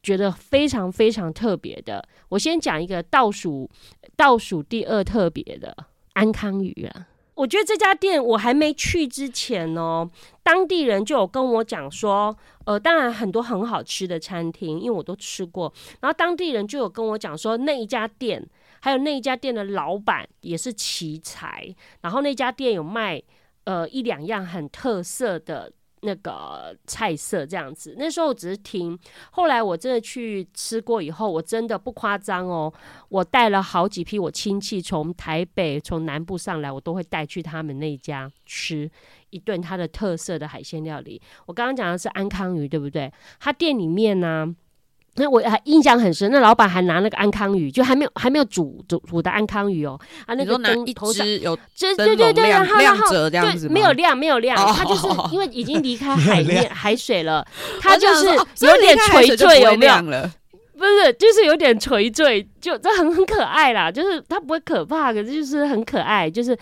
[0.02, 3.68] 觉得非常非常特别的，我先讲一个倒数
[4.16, 5.76] 倒数第二特别的
[6.14, 7.08] 安康鱼啊。
[7.34, 10.10] 我觉得这家店我还没去之前哦，
[10.42, 15.72] 当地人就有跟我讲说，呃，当然很多很好吃的餐厅，因为我都吃过。
[16.00, 18.44] 然后当地人就有跟我讲说，那一家店
[18.80, 23.22] 还有那一家店的老板也是奇才，然后那家店有卖
[23.64, 25.72] 呃一两样很特色的。
[26.02, 28.98] 那个菜色这样子，那时候我只是听，
[29.30, 32.72] 后来我真的去吃过以后，我真的不夸张哦，
[33.08, 38.90] 我带了好几批我亲戚从台北从南部上来，我都会带去他们那家吃
[39.30, 41.20] 一顿他的特色的海鲜料理。
[41.46, 43.12] 我刚刚讲的是安康鱼，对不对？
[43.40, 44.54] 他店里面呢、
[45.18, 57.44] 那我还印象很深，那老板还拿那个安康鱼，就还没有还没有煮煮煮的安康鱼哦，啊那个灯头上有对对对对，然后然后对没有亮没有亮，它就是 因为已经离开海面海水了，
[57.80, 58.26] 它就是
[58.66, 59.94] 有点垂坠有没有？
[60.78, 66.56] 不是，就是有点垂坠，就这很很可爱啦，就是它不会可怕，可是就是很可爱，就是。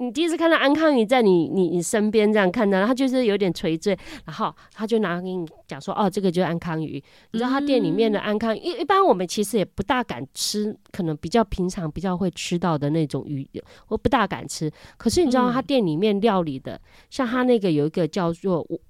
[0.00, 7.02] 你第一次看到安康鱼在你你你身边这样看到，他就是有点垂坠，然后他就拿给你讲说，哦，这个就是安康鱼。
[7.32, 13.46] 你知道他店里面的安康鱼，一、嗯、一般我们其实也不大敢吃，可能比较平常比较会吃到的那种鱼，
[13.88, 14.72] 我不大敢吃。
[14.96, 16.80] 可是你知道他店里面料理的，嗯、
[17.10, 18.80] 像他那个有一个叫做我。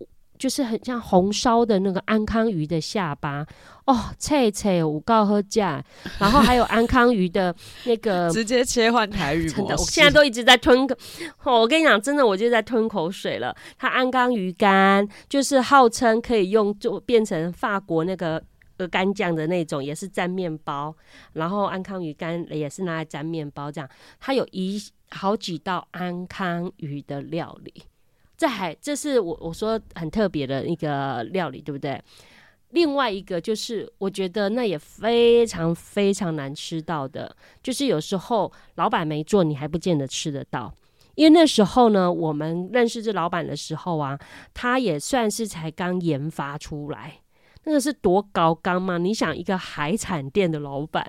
[0.41, 3.47] 就是很像红烧的那个安康鱼的下巴
[3.85, 5.85] 哦，脆脆五告喝价，
[6.19, 10.97] 然后还有安康鱼的那个 直接切换台语，真的，我现在都一直在吞口，
[11.45, 13.55] 哦，我跟你讲，真的我就在吞口水了。
[13.77, 18.43] 它安康鱼干就是号称可以用做变成法国那个
[18.79, 20.97] 鹅肝酱的那种，也是沾面包，
[21.35, 23.91] 然后安康鱼干也是拿来沾面包这样。
[24.19, 27.83] 它有一好几道安康鱼的料理。
[28.41, 32.03] 这还这是我我说很特别的一个料理，对不对？
[32.71, 40.73] 另外一个就是我觉得那也非常非常难吃到的，就是有时候老板没做，你还不见得吃得到。
[41.17, 44.19] 因为那时候呢，我们认识这老板的时候啊，
[44.55, 47.21] 他也算是才刚研发出来，
[47.65, 48.97] 那个是多高刚嘛？
[48.97, 51.07] 你想一个海产店的老板，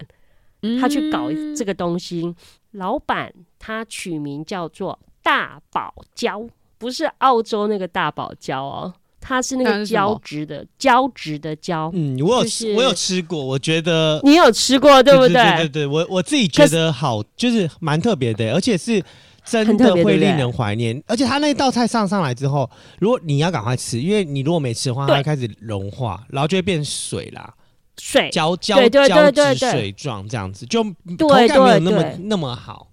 [0.82, 2.24] 他去搞这个东西。
[2.26, 2.36] 嗯、
[2.72, 6.50] 老板他取名叫做大堡礁，
[6.82, 8.94] 不是澳洲那个大堡礁哦。
[9.24, 15.34] 它是那个胶质的胶质的胶，嗯，我有、就是、我有吃过，我觉得你有吃过对不对？
[15.34, 19.00] 对对对，对我我自己觉得好，就是蛮特别的，而且是
[19.46, 21.00] 真的会令人怀念。
[21.06, 22.68] 而且它那道菜上上来之后，
[22.98, 27.54] 如果你要赶快吃，因为你如果没吃的话，它会开始融化，然后就会变水啦，
[28.00, 32.88] 水胶胶胶质水状这样子，就口感没有那么那么好。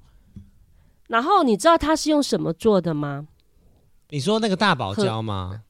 [1.07, 3.29] 然后你知道它是用什么做的吗？
[4.11, 5.63] 你说那个大堡礁吗？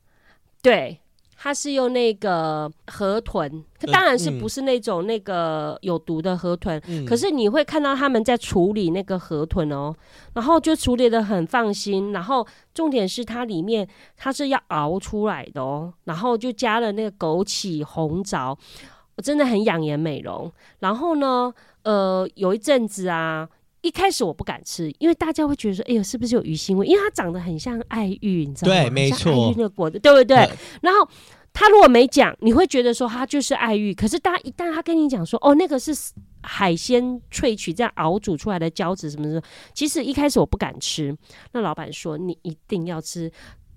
[0.63, 1.01] 对，
[1.37, 9.95] 它是用那个河豚，当然是不是那种那个有毒的河豚，嗯、可是你会看到他们在处理那个河豚哦，
[10.35, 18.57] 然后就处理的很放心，然后重点是它里面它是要熬出来的哦，然后就加了那个枸杞、红枣，
[19.17, 20.53] 我真的很养颜美容。
[20.79, 23.49] 然后呢，呃，有一阵子啊。
[23.83, 28.83] 一开始我不敢吃，因为大家会觉得说：“哎呦，是不是有鱼腥味？”因为它长得很像爱玉，你知道吗？
[28.83, 30.37] 对，没错，爱玉那个果子，对不对？
[30.37, 31.09] 嗯、然后
[31.53, 33.93] 他如果没讲，你会觉得说它就是爱玉。
[33.95, 35.93] 可是，大家一旦他跟你讲说：“哦，那个是
[36.43, 39.43] 海鲜萃取这样熬煮出来的胶质什么什么。”
[39.75, 41.17] 其实一开始我不敢吃。
[41.53, 43.31] 那老板说：“你一定要吃，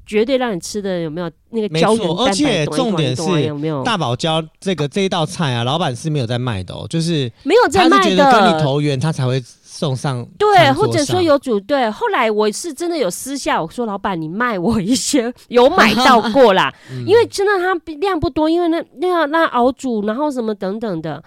[0.06, 2.24] 绝对让你吃的有没有那个胶原蛋白？
[2.24, 9.42] 而且重点是有没有大堡礁这个这一道菜啊，老板是没有在卖的哦，就是没有在卖的，跟你投缘，他才会。”
[9.72, 21.24] 送上对，或者说有组队，后来我是真的有私下我说，老板你卖我一些，有买到过啦， 嗯、因为真的它量不多，因为那那要那熬煮，然后什么等等的，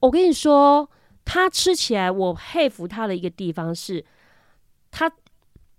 [0.00, 0.86] 我跟你说，
[1.24, 4.04] 它吃起来我佩服它的一个地方是，
[4.90, 5.10] 它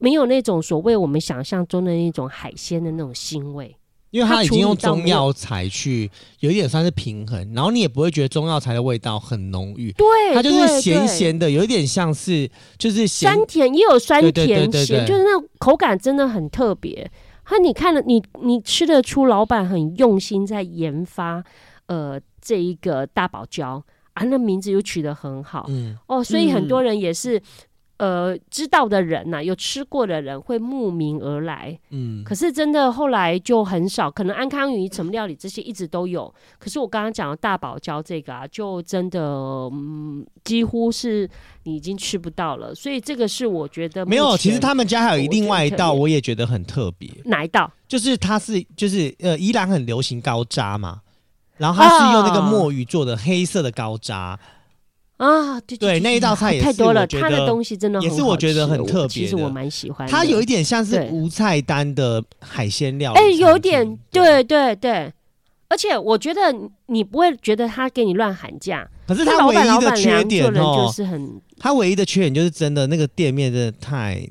[0.05, 3.75] 没有那种所谓我们想象中的那种海鲜的那种腥味。
[4.11, 17.11] 因为它已经用中药材去有一点算是平衡，然后你也不会觉得中药材的味道很浓郁，对，它就是咸咸的，有一点像是就是酸甜也有酸甜咸，就是那种口感真的很特别。
[17.43, 21.43] 和你看了你你吃得出老板很用心在研发，
[21.87, 23.83] 呃，这一个大堡礁
[24.13, 27.41] 啊，那名字又取得很好，嗯哦，所以很多人也是。
[27.97, 31.79] 呃，知道的人呐、啊，有吃过的人会慕名而来。
[31.91, 36.33] 嗯，可是真的后来就很少，可能安康鱼什么料理这些一直都有。
[36.59, 39.21] 可是我刚刚讲的大堡礁这个啊，就真的
[39.71, 41.29] 嗯，几乎是
[41.63, 42.75] 你已经吃不到了。
[42.75, 44.35] 所以这个是我觉得没有。
[44.35, 47.09] 其实他们家还有另外一道，我也觉得很特别。
[47.23, 47.71] 哪一道？
[47.87, 50.99] 就是它是就是呃，宜兰很流行高渣嘛，
[51.55, 54.37] 然后它是用那个墨鱼做的黑色的高渣。
[55.17, 59.07] 啊，对对，那一道菜也是太多了，他的东西真的也是我觉得很特别。
[59.07, 63.19] 其实我蛮喜欢，它有一点像是无菜单的海鲜料理。
[63.19, 65.11] 哎，有点，对对对，
[65.69, 66.53] 而且我觉得
[66.87, 74.27] 你不会觉得他给你乱喊价，可是他唯一的缺点哦，就是很，他唯一的缺点就是真的那个店面真的太。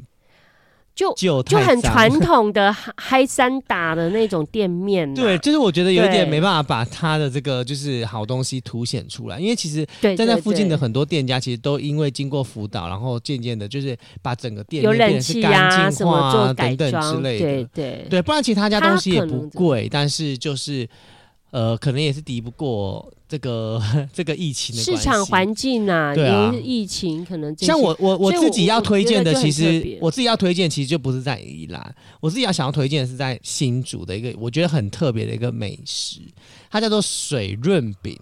[0.95, 9.85] 就就很传统的嗨三打的那种店面，对，就是我觉得有点没办法把它的这个就是好东西凸显出来，因为其实
[10.17, 18.07] 在那附近的很多店家其实都因为经过辅导，然后渐渐的就是把整个店面变成是干净化啊等等之类的，对对。
[18.11, 20.89] 对，不然其他家东西也不贵，但是就是。
[21.51, 23.83] 呃，可能也是敌不过这个
[24.15, 36.21] 这个疫情的市场环境啊，对啊，疫情可能像我我我自己要推荐的，其实我自己要推荐，其实就不是在宜兰，我自己要想要推荐的是在新竹的一个我觉得很特别的一个美食，
[36.71, 38.17] 它叫做水润饼。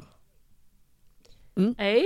[1.57, 2.03] 嗯，哎、欸，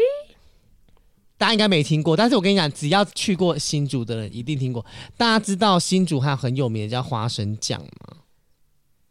[1.39, 4.85] 大家应该没听过，但是我跟你讲，只要去过新竹的人一定听过。
[5.17, 8.17] 大家知道新竹还有很有名的叫花生酱吗？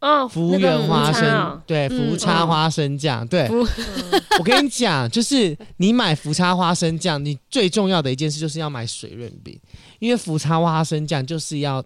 [0.00, 3.48] 哦，福源花生，哦、对，福叉花生酱，嗯、对。
[3.50, 3.66] 嗯、
[4.38, 9.58] 我跟你讲，就是你买福叉花生酱，你最重要的一件事就是要买水润饼，
[9.98, 11.82] 因为福叉花生酱就是要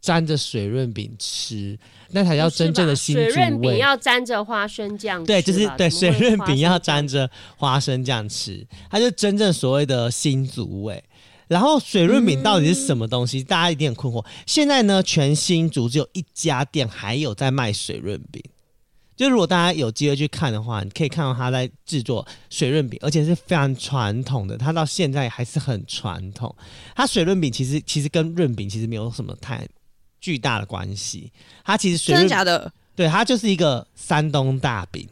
[0.00, 1.78] 沾着水润饼吃，
[2.10, 3.30] 那才叫真正的新竹味。
[3.30, 11.02] 水润饼要沾着花生酱，对，就是对，水润饼要沾着花生酱吃，它就真正所谓的新竹味。
[11.48, 13.40] 然后水润饼到底是什么东西？
[13.40, 14.24] 嗯、大家一定很困惑。
[14.46, 18.42] 现在呢，全新竹只有一家店还有在卖水润饼。
[19.16, 24.58] 就如果大家有机会去看的话，你可以看到他在制作水润饼，而且是非常传统的。
[24.58, 26.52] 它到现在还是很传统。
[26.96, 29.64] 它水润饼其实其实跟润饼其实没有什么太
[30.20, 31.30] 巨大的关系。
[31.64, 32.72] 它其实水润真的假的？
[32.96, 35.08] 对，它就是一个山东大饼。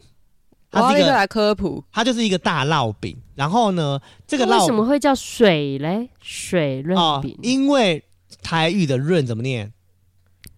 [0.72, 3.14] 它是一个来科普，它就是一个大烙饼。
[3.34, 6.08] 然后呢，这个烙为什么会叫水嘞？
[6.20, 8.02] 水润饼、哦，因为
[8.42, 9.72] 台语的润怎么念？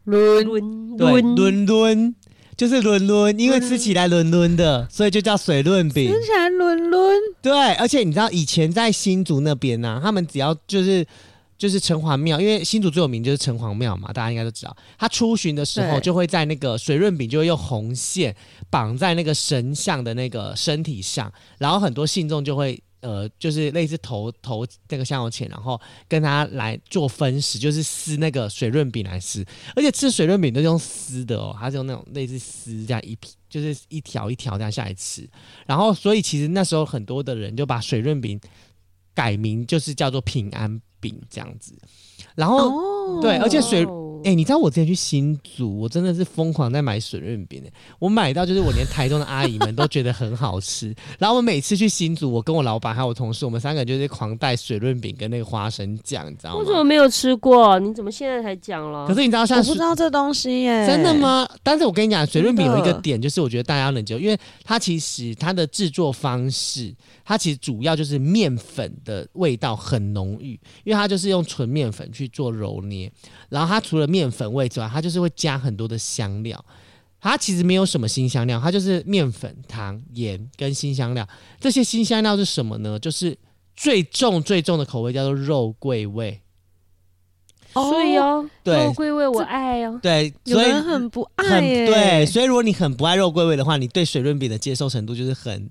[0.04, 2.14] 润对，润润
[2.56, 6.12] 就是轮轮，因为吃起来轮轮的，所以就叫水润饼。
[6.12, 7.16] 吃起来轮轮。
[7.42, 11.04] 对，而且你知道以前在新竹那边呢、啊，他们只要就是
[11.56, 14.76] 就是城隍庙，因为新竹最有名就是城隍庙嘛，大家应该都知道。
[14.98, 18.34] 他出巡的时候就会在那个水润饼就会用红线
[18.70, 22.82] 绑在那个神像的那个身体上，然后很多信众就会。
[23.04, 25.78] 呃，就是类似投投那个香油钱，然后
[26.08, 29.44] 跟他来做分食，就是撕那个水润饼来吃，
[29.76, 33.14] 而且吃水润饼都是用撕的哦，它是用那种类似撕这样一，
[33.46, 35.28] 就是一条一条这样下来吃。
[35.66, 38.40] 然后，所以其实那时候很多的人就把水润饼
[39.12, 41.76] 改名，就是叫做平安饼这样子。
[42.34, 43.86] 然后，哦、对，而且水。
[44.24, 47.62] 哎、欸，你知道我之前去新竹，我真的是疯狂在买水润饼，
[47.98, 50.94] 我买到就是我连台中的阿姨们都觉得很好吃。
[51.18, 56.56] 然后我每次去新竹，我跟我老板还有我同事，我们三个人就是狂带水润饼跟那个花生酱，你知道吗？
[56.58, 57.78] 我怎么没有吃过？
[57.78, 59.06] 你怎么现在才讲了？
[59.06, 61.46] 可是你知道像，像我不知道这东西耶，真的吗？
[61.62, 66.94] 但是我跟你讲，水润饼有一个点，就是我觉得大家能接受，因为它其实它的制作方式，
[67.26, 73.12] 它其实主要就是面粉的味道很浓郁，因为它就是用纯面粉去做揉捏，
[73.50, 76.64] 然后它除了面粉味之外，它就是会加很多的香料。
[77.20, 81.26] 它其实没有什么新香料，它就是面粉、糖、盐跟新香料。
[81.58, 82.96] 这些新香料是什么呢？
[82.98, 83.36] 就是
[83.74, 86.40] 最重最重的口味叫做肉桂味。
[87.72, 89.98] 所以哦，对，肉桂味我爱哦。
[90.00, 91.86] 对，所以有人很不爱耶。
[91.86, 95.68] 对，所以如果你很不爱肉桂味的话，你对水润饼的接受程度就是很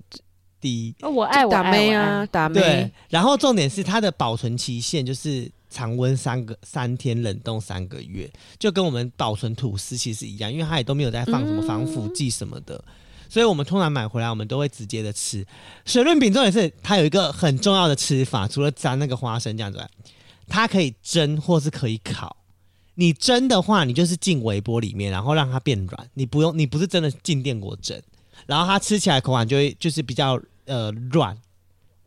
[0.60, 0.94] 低。
[1.00, 2.60] 哦，我爱，我爱，打咩啊，打咩。
[2.60, 5.50] 对，然后重点是它的保存期限就是。
[5.74, 12.82] 常温三个三天，冷冻三个月，就跟我们保存吐司其实一样，因为它也都没有在放什么防腐剂什么的，
[13.28, 15.44] 所以我们通常买回来，我们都会直接的吃。
[15.84, 19.90] 水润饼重点是它有一个很重要的吃法，除了沾那个花生酱之外，
[20.46, 22.36] 它可以蒸或是可以烤。
[22.94, 28.00] 你蒸的话，你就是进微波里面，然后让它变软，你不用，你不是真的进电锅蒸，
[28.46, 31.36] 然后它吃起来口感就会就是比较呃软，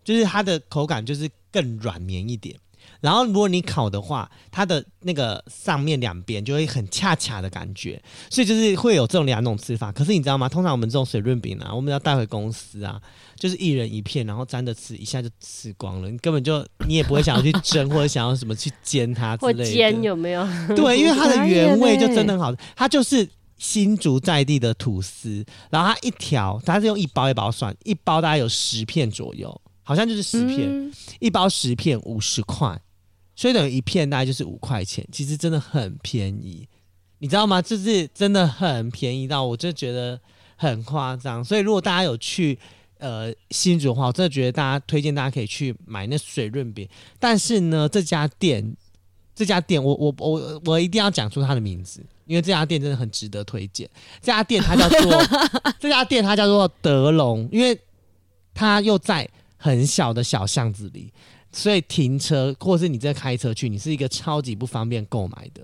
[0.05, 2.55] 就是它的口感就是更软绵一点。
[2.99, 9.91] 然后，如果你烤的话，它的那个上面两边就会很恰恰的感觉，所以就是会有这种两种吃法。
[9.91, 10.49] 可是你知道吗？
[10.49, 12.99] 通常我们这种水润饼啊，我们要带回公司啊，
[13.37, 16.09] 就是一人一片，然后沾着吃，一下就吃光了。
[16.09, 19.63] 你根本就你也不会想要去蒸或者想要什么去煎它之类的。
[19.63, 20.43] 或煎有没有？
[20.75, 22.57] 对，因为它的原味就真的很好吃。
[22.75, 23.27] 它就是
[23.57, 32.79] 新竹在地的吐司，然后它一条，它是用一包一包算，一包大概有十片左右，好像就是十片，嗯、一包十片五十块。
[33.37, 36.67] 所以等于一片大概就是五块钱，其实真的很便宜，
[37.19, 37.61] 你知道吗？
[37.61, 40.19] 就是真的很便宜到我就觉得
[40.55, 41.43] 很夸张。
[41.43, 42.57] 所以如果大家有去
[42.97, 46.89] 呃新竹的话，我真的觉得大家推荐大家可以去买那水润饼。
[47.19, 48.75] 但是呢，这家店
[49.35, 53.87] 这家店我我我我一定要讲出它的名字，因为这家店真的很值得推荐。
[54.19, 55.23] 这家店它叫做
[55.79, 57.79] 这家店它叫做德龙，因为
[58.55, 61.13] 它又在很小的小巷子里。
[61.57, 65.63] 所以停车，或是你在开车去，你是一个超级不方便购买的。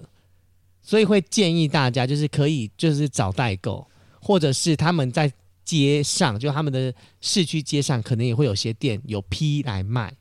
[0.81, 3.85] 所以会建议大家，就是可以就是找代购，
[4.19, 5.31] 或者是他们在
[5.63, 6.91] 街上，就他们的
[7.21, 10.11] 市区街上，可能也会有些店有批来卖。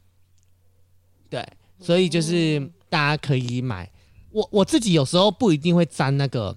[1.31, 1.43] 对，
[1.81, 2.61] 所以就是
[2.91, 3.91] 大家可以买。
[4.31, 6.55] 我我自己有时候不一定会沾那个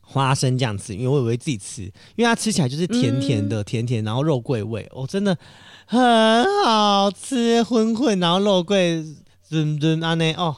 [0.00, 1.82] 花生酱吃，因为我以为自己吃，
[2.16, 5.36] 因为它吃起来就是甜甜的，甜甜，然后肉桂味，我、哦、真的。
[5.86, 6.00] 很
[6.64, 9.04] 好吃，混混，然后肉桂，
[9.50, 10.56] 嗯嗯啊那哦，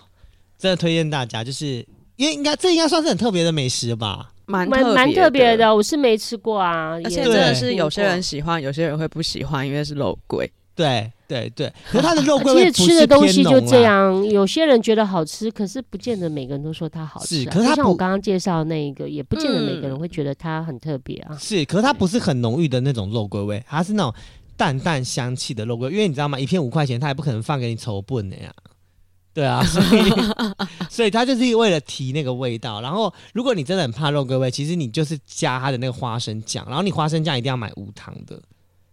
[0.59, 1.85] 真的推荐大家，就是
[2.17, 24.15] 因为应该这应该算是很特别的美食吧，蛮蛮蛮特别的，我是没吃过啊，而且真的是有些人喜欢，有些人会不喜欢，因为是肉桂，对对对，可是它的肉桂味 其实吃的东西就这样，有些人觉得好吃，可是不见得每个人都说它好吃，啊，可是它像我刚刚介绍的那一个，也不见得每个人会觉得它很特别啊，是，可是它不是很浓郁的那种肉桂味，它是那种。
[24.57, 26.39] 淡淡香气的肉桂，因为你知道吗？
[26.39, 28.53] 一片五块钱，他也不可能放给你稠笨的呀。
[29.33, 30.13] 对啊， 所以
[30.89, 32.81] 所以他就是为了提那个味道。
[32.81, 36.65] 然后，如果你真的很怕肉桂味，其实你就是加他的那个花生酱。
[36.69, 38.41] 然后你花生酱一定要买无糖的，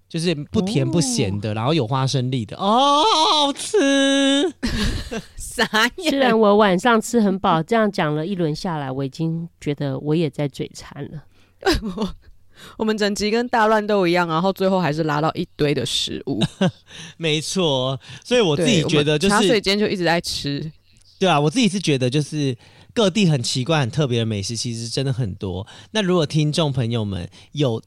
[0.10, 2.58] 就是不甜不咸的，哦、然后有花生粒的。
[2.58, 4.52] 哦，好吃！
[5.38, 5.92] 啥呀？
[6.10, 11.24] 虽然我晚上吃很饱，这样讲了一轮下来，我已经觉得我也在嘴馋了。
[11.96, 12.10] 我
[12.84, 16.44] 们整集跟大乱斗一样，然后最后还是拉到一堆的食物。
[17.18, 20.72] 没错，所以我自己觉得就是茶水间就一直在吃。
[21.20, 22.58] 对啊，我自己是觉得就是
[22.94, 25.66] 各地很奇怪、很特别的美食，其实真的很多。
[25.92, 27.82] 那如果听众朋友们有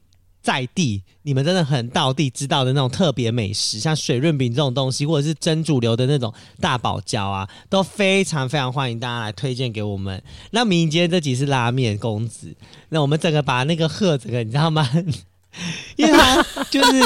[0.45, 6.31] 在地，你们真的很到地知道的那种特别美食，像水润饼这种东西，或者是真主流的那种
[6.61, 10.21] 大堡礁啊，都非常非常欢迎大家来推荐给我们。
[10.51, 12.55] 那明天这集是拉面公子，
[12.89, 14.87] 那我们整个把那个贺这个你知道吗？
[15.97, 17.01] 因为他就是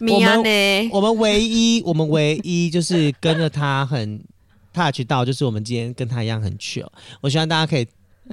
[0.10, 4.20] 我们我们唯一我们唯一就是跟着他很
[4.72, 6.88] touch 到，就是我们今天跟他一样很 chill。
[7.20, 7.86] 我希望大家可以。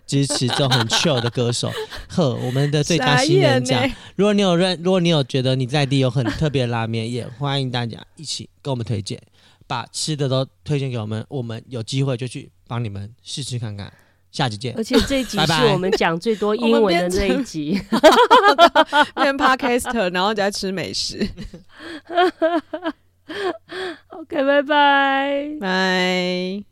[0.05, 1.71] 支持这种很 chill 的歌手，
[2.09, 3.79] 呵，我们的最佳新人奖。
[3.79, 9.21] 欸、如果你有认，如果你有觉得你在地有很特别的拉面，也欢迎大家一起跟我们推荐，
[9.67, 13.91] 把吃的都推荐给我们，我们有机会就去帮你们试试看看。
[14.31, 14.73] 下集见。
[14.77, 17.73] 而且这一集是我们讲最多英文的这一集，
[19.15, 21.27] 变 Podcaster，然后在吃美食。
[24.07, 26.70] OK，拜拜，拜。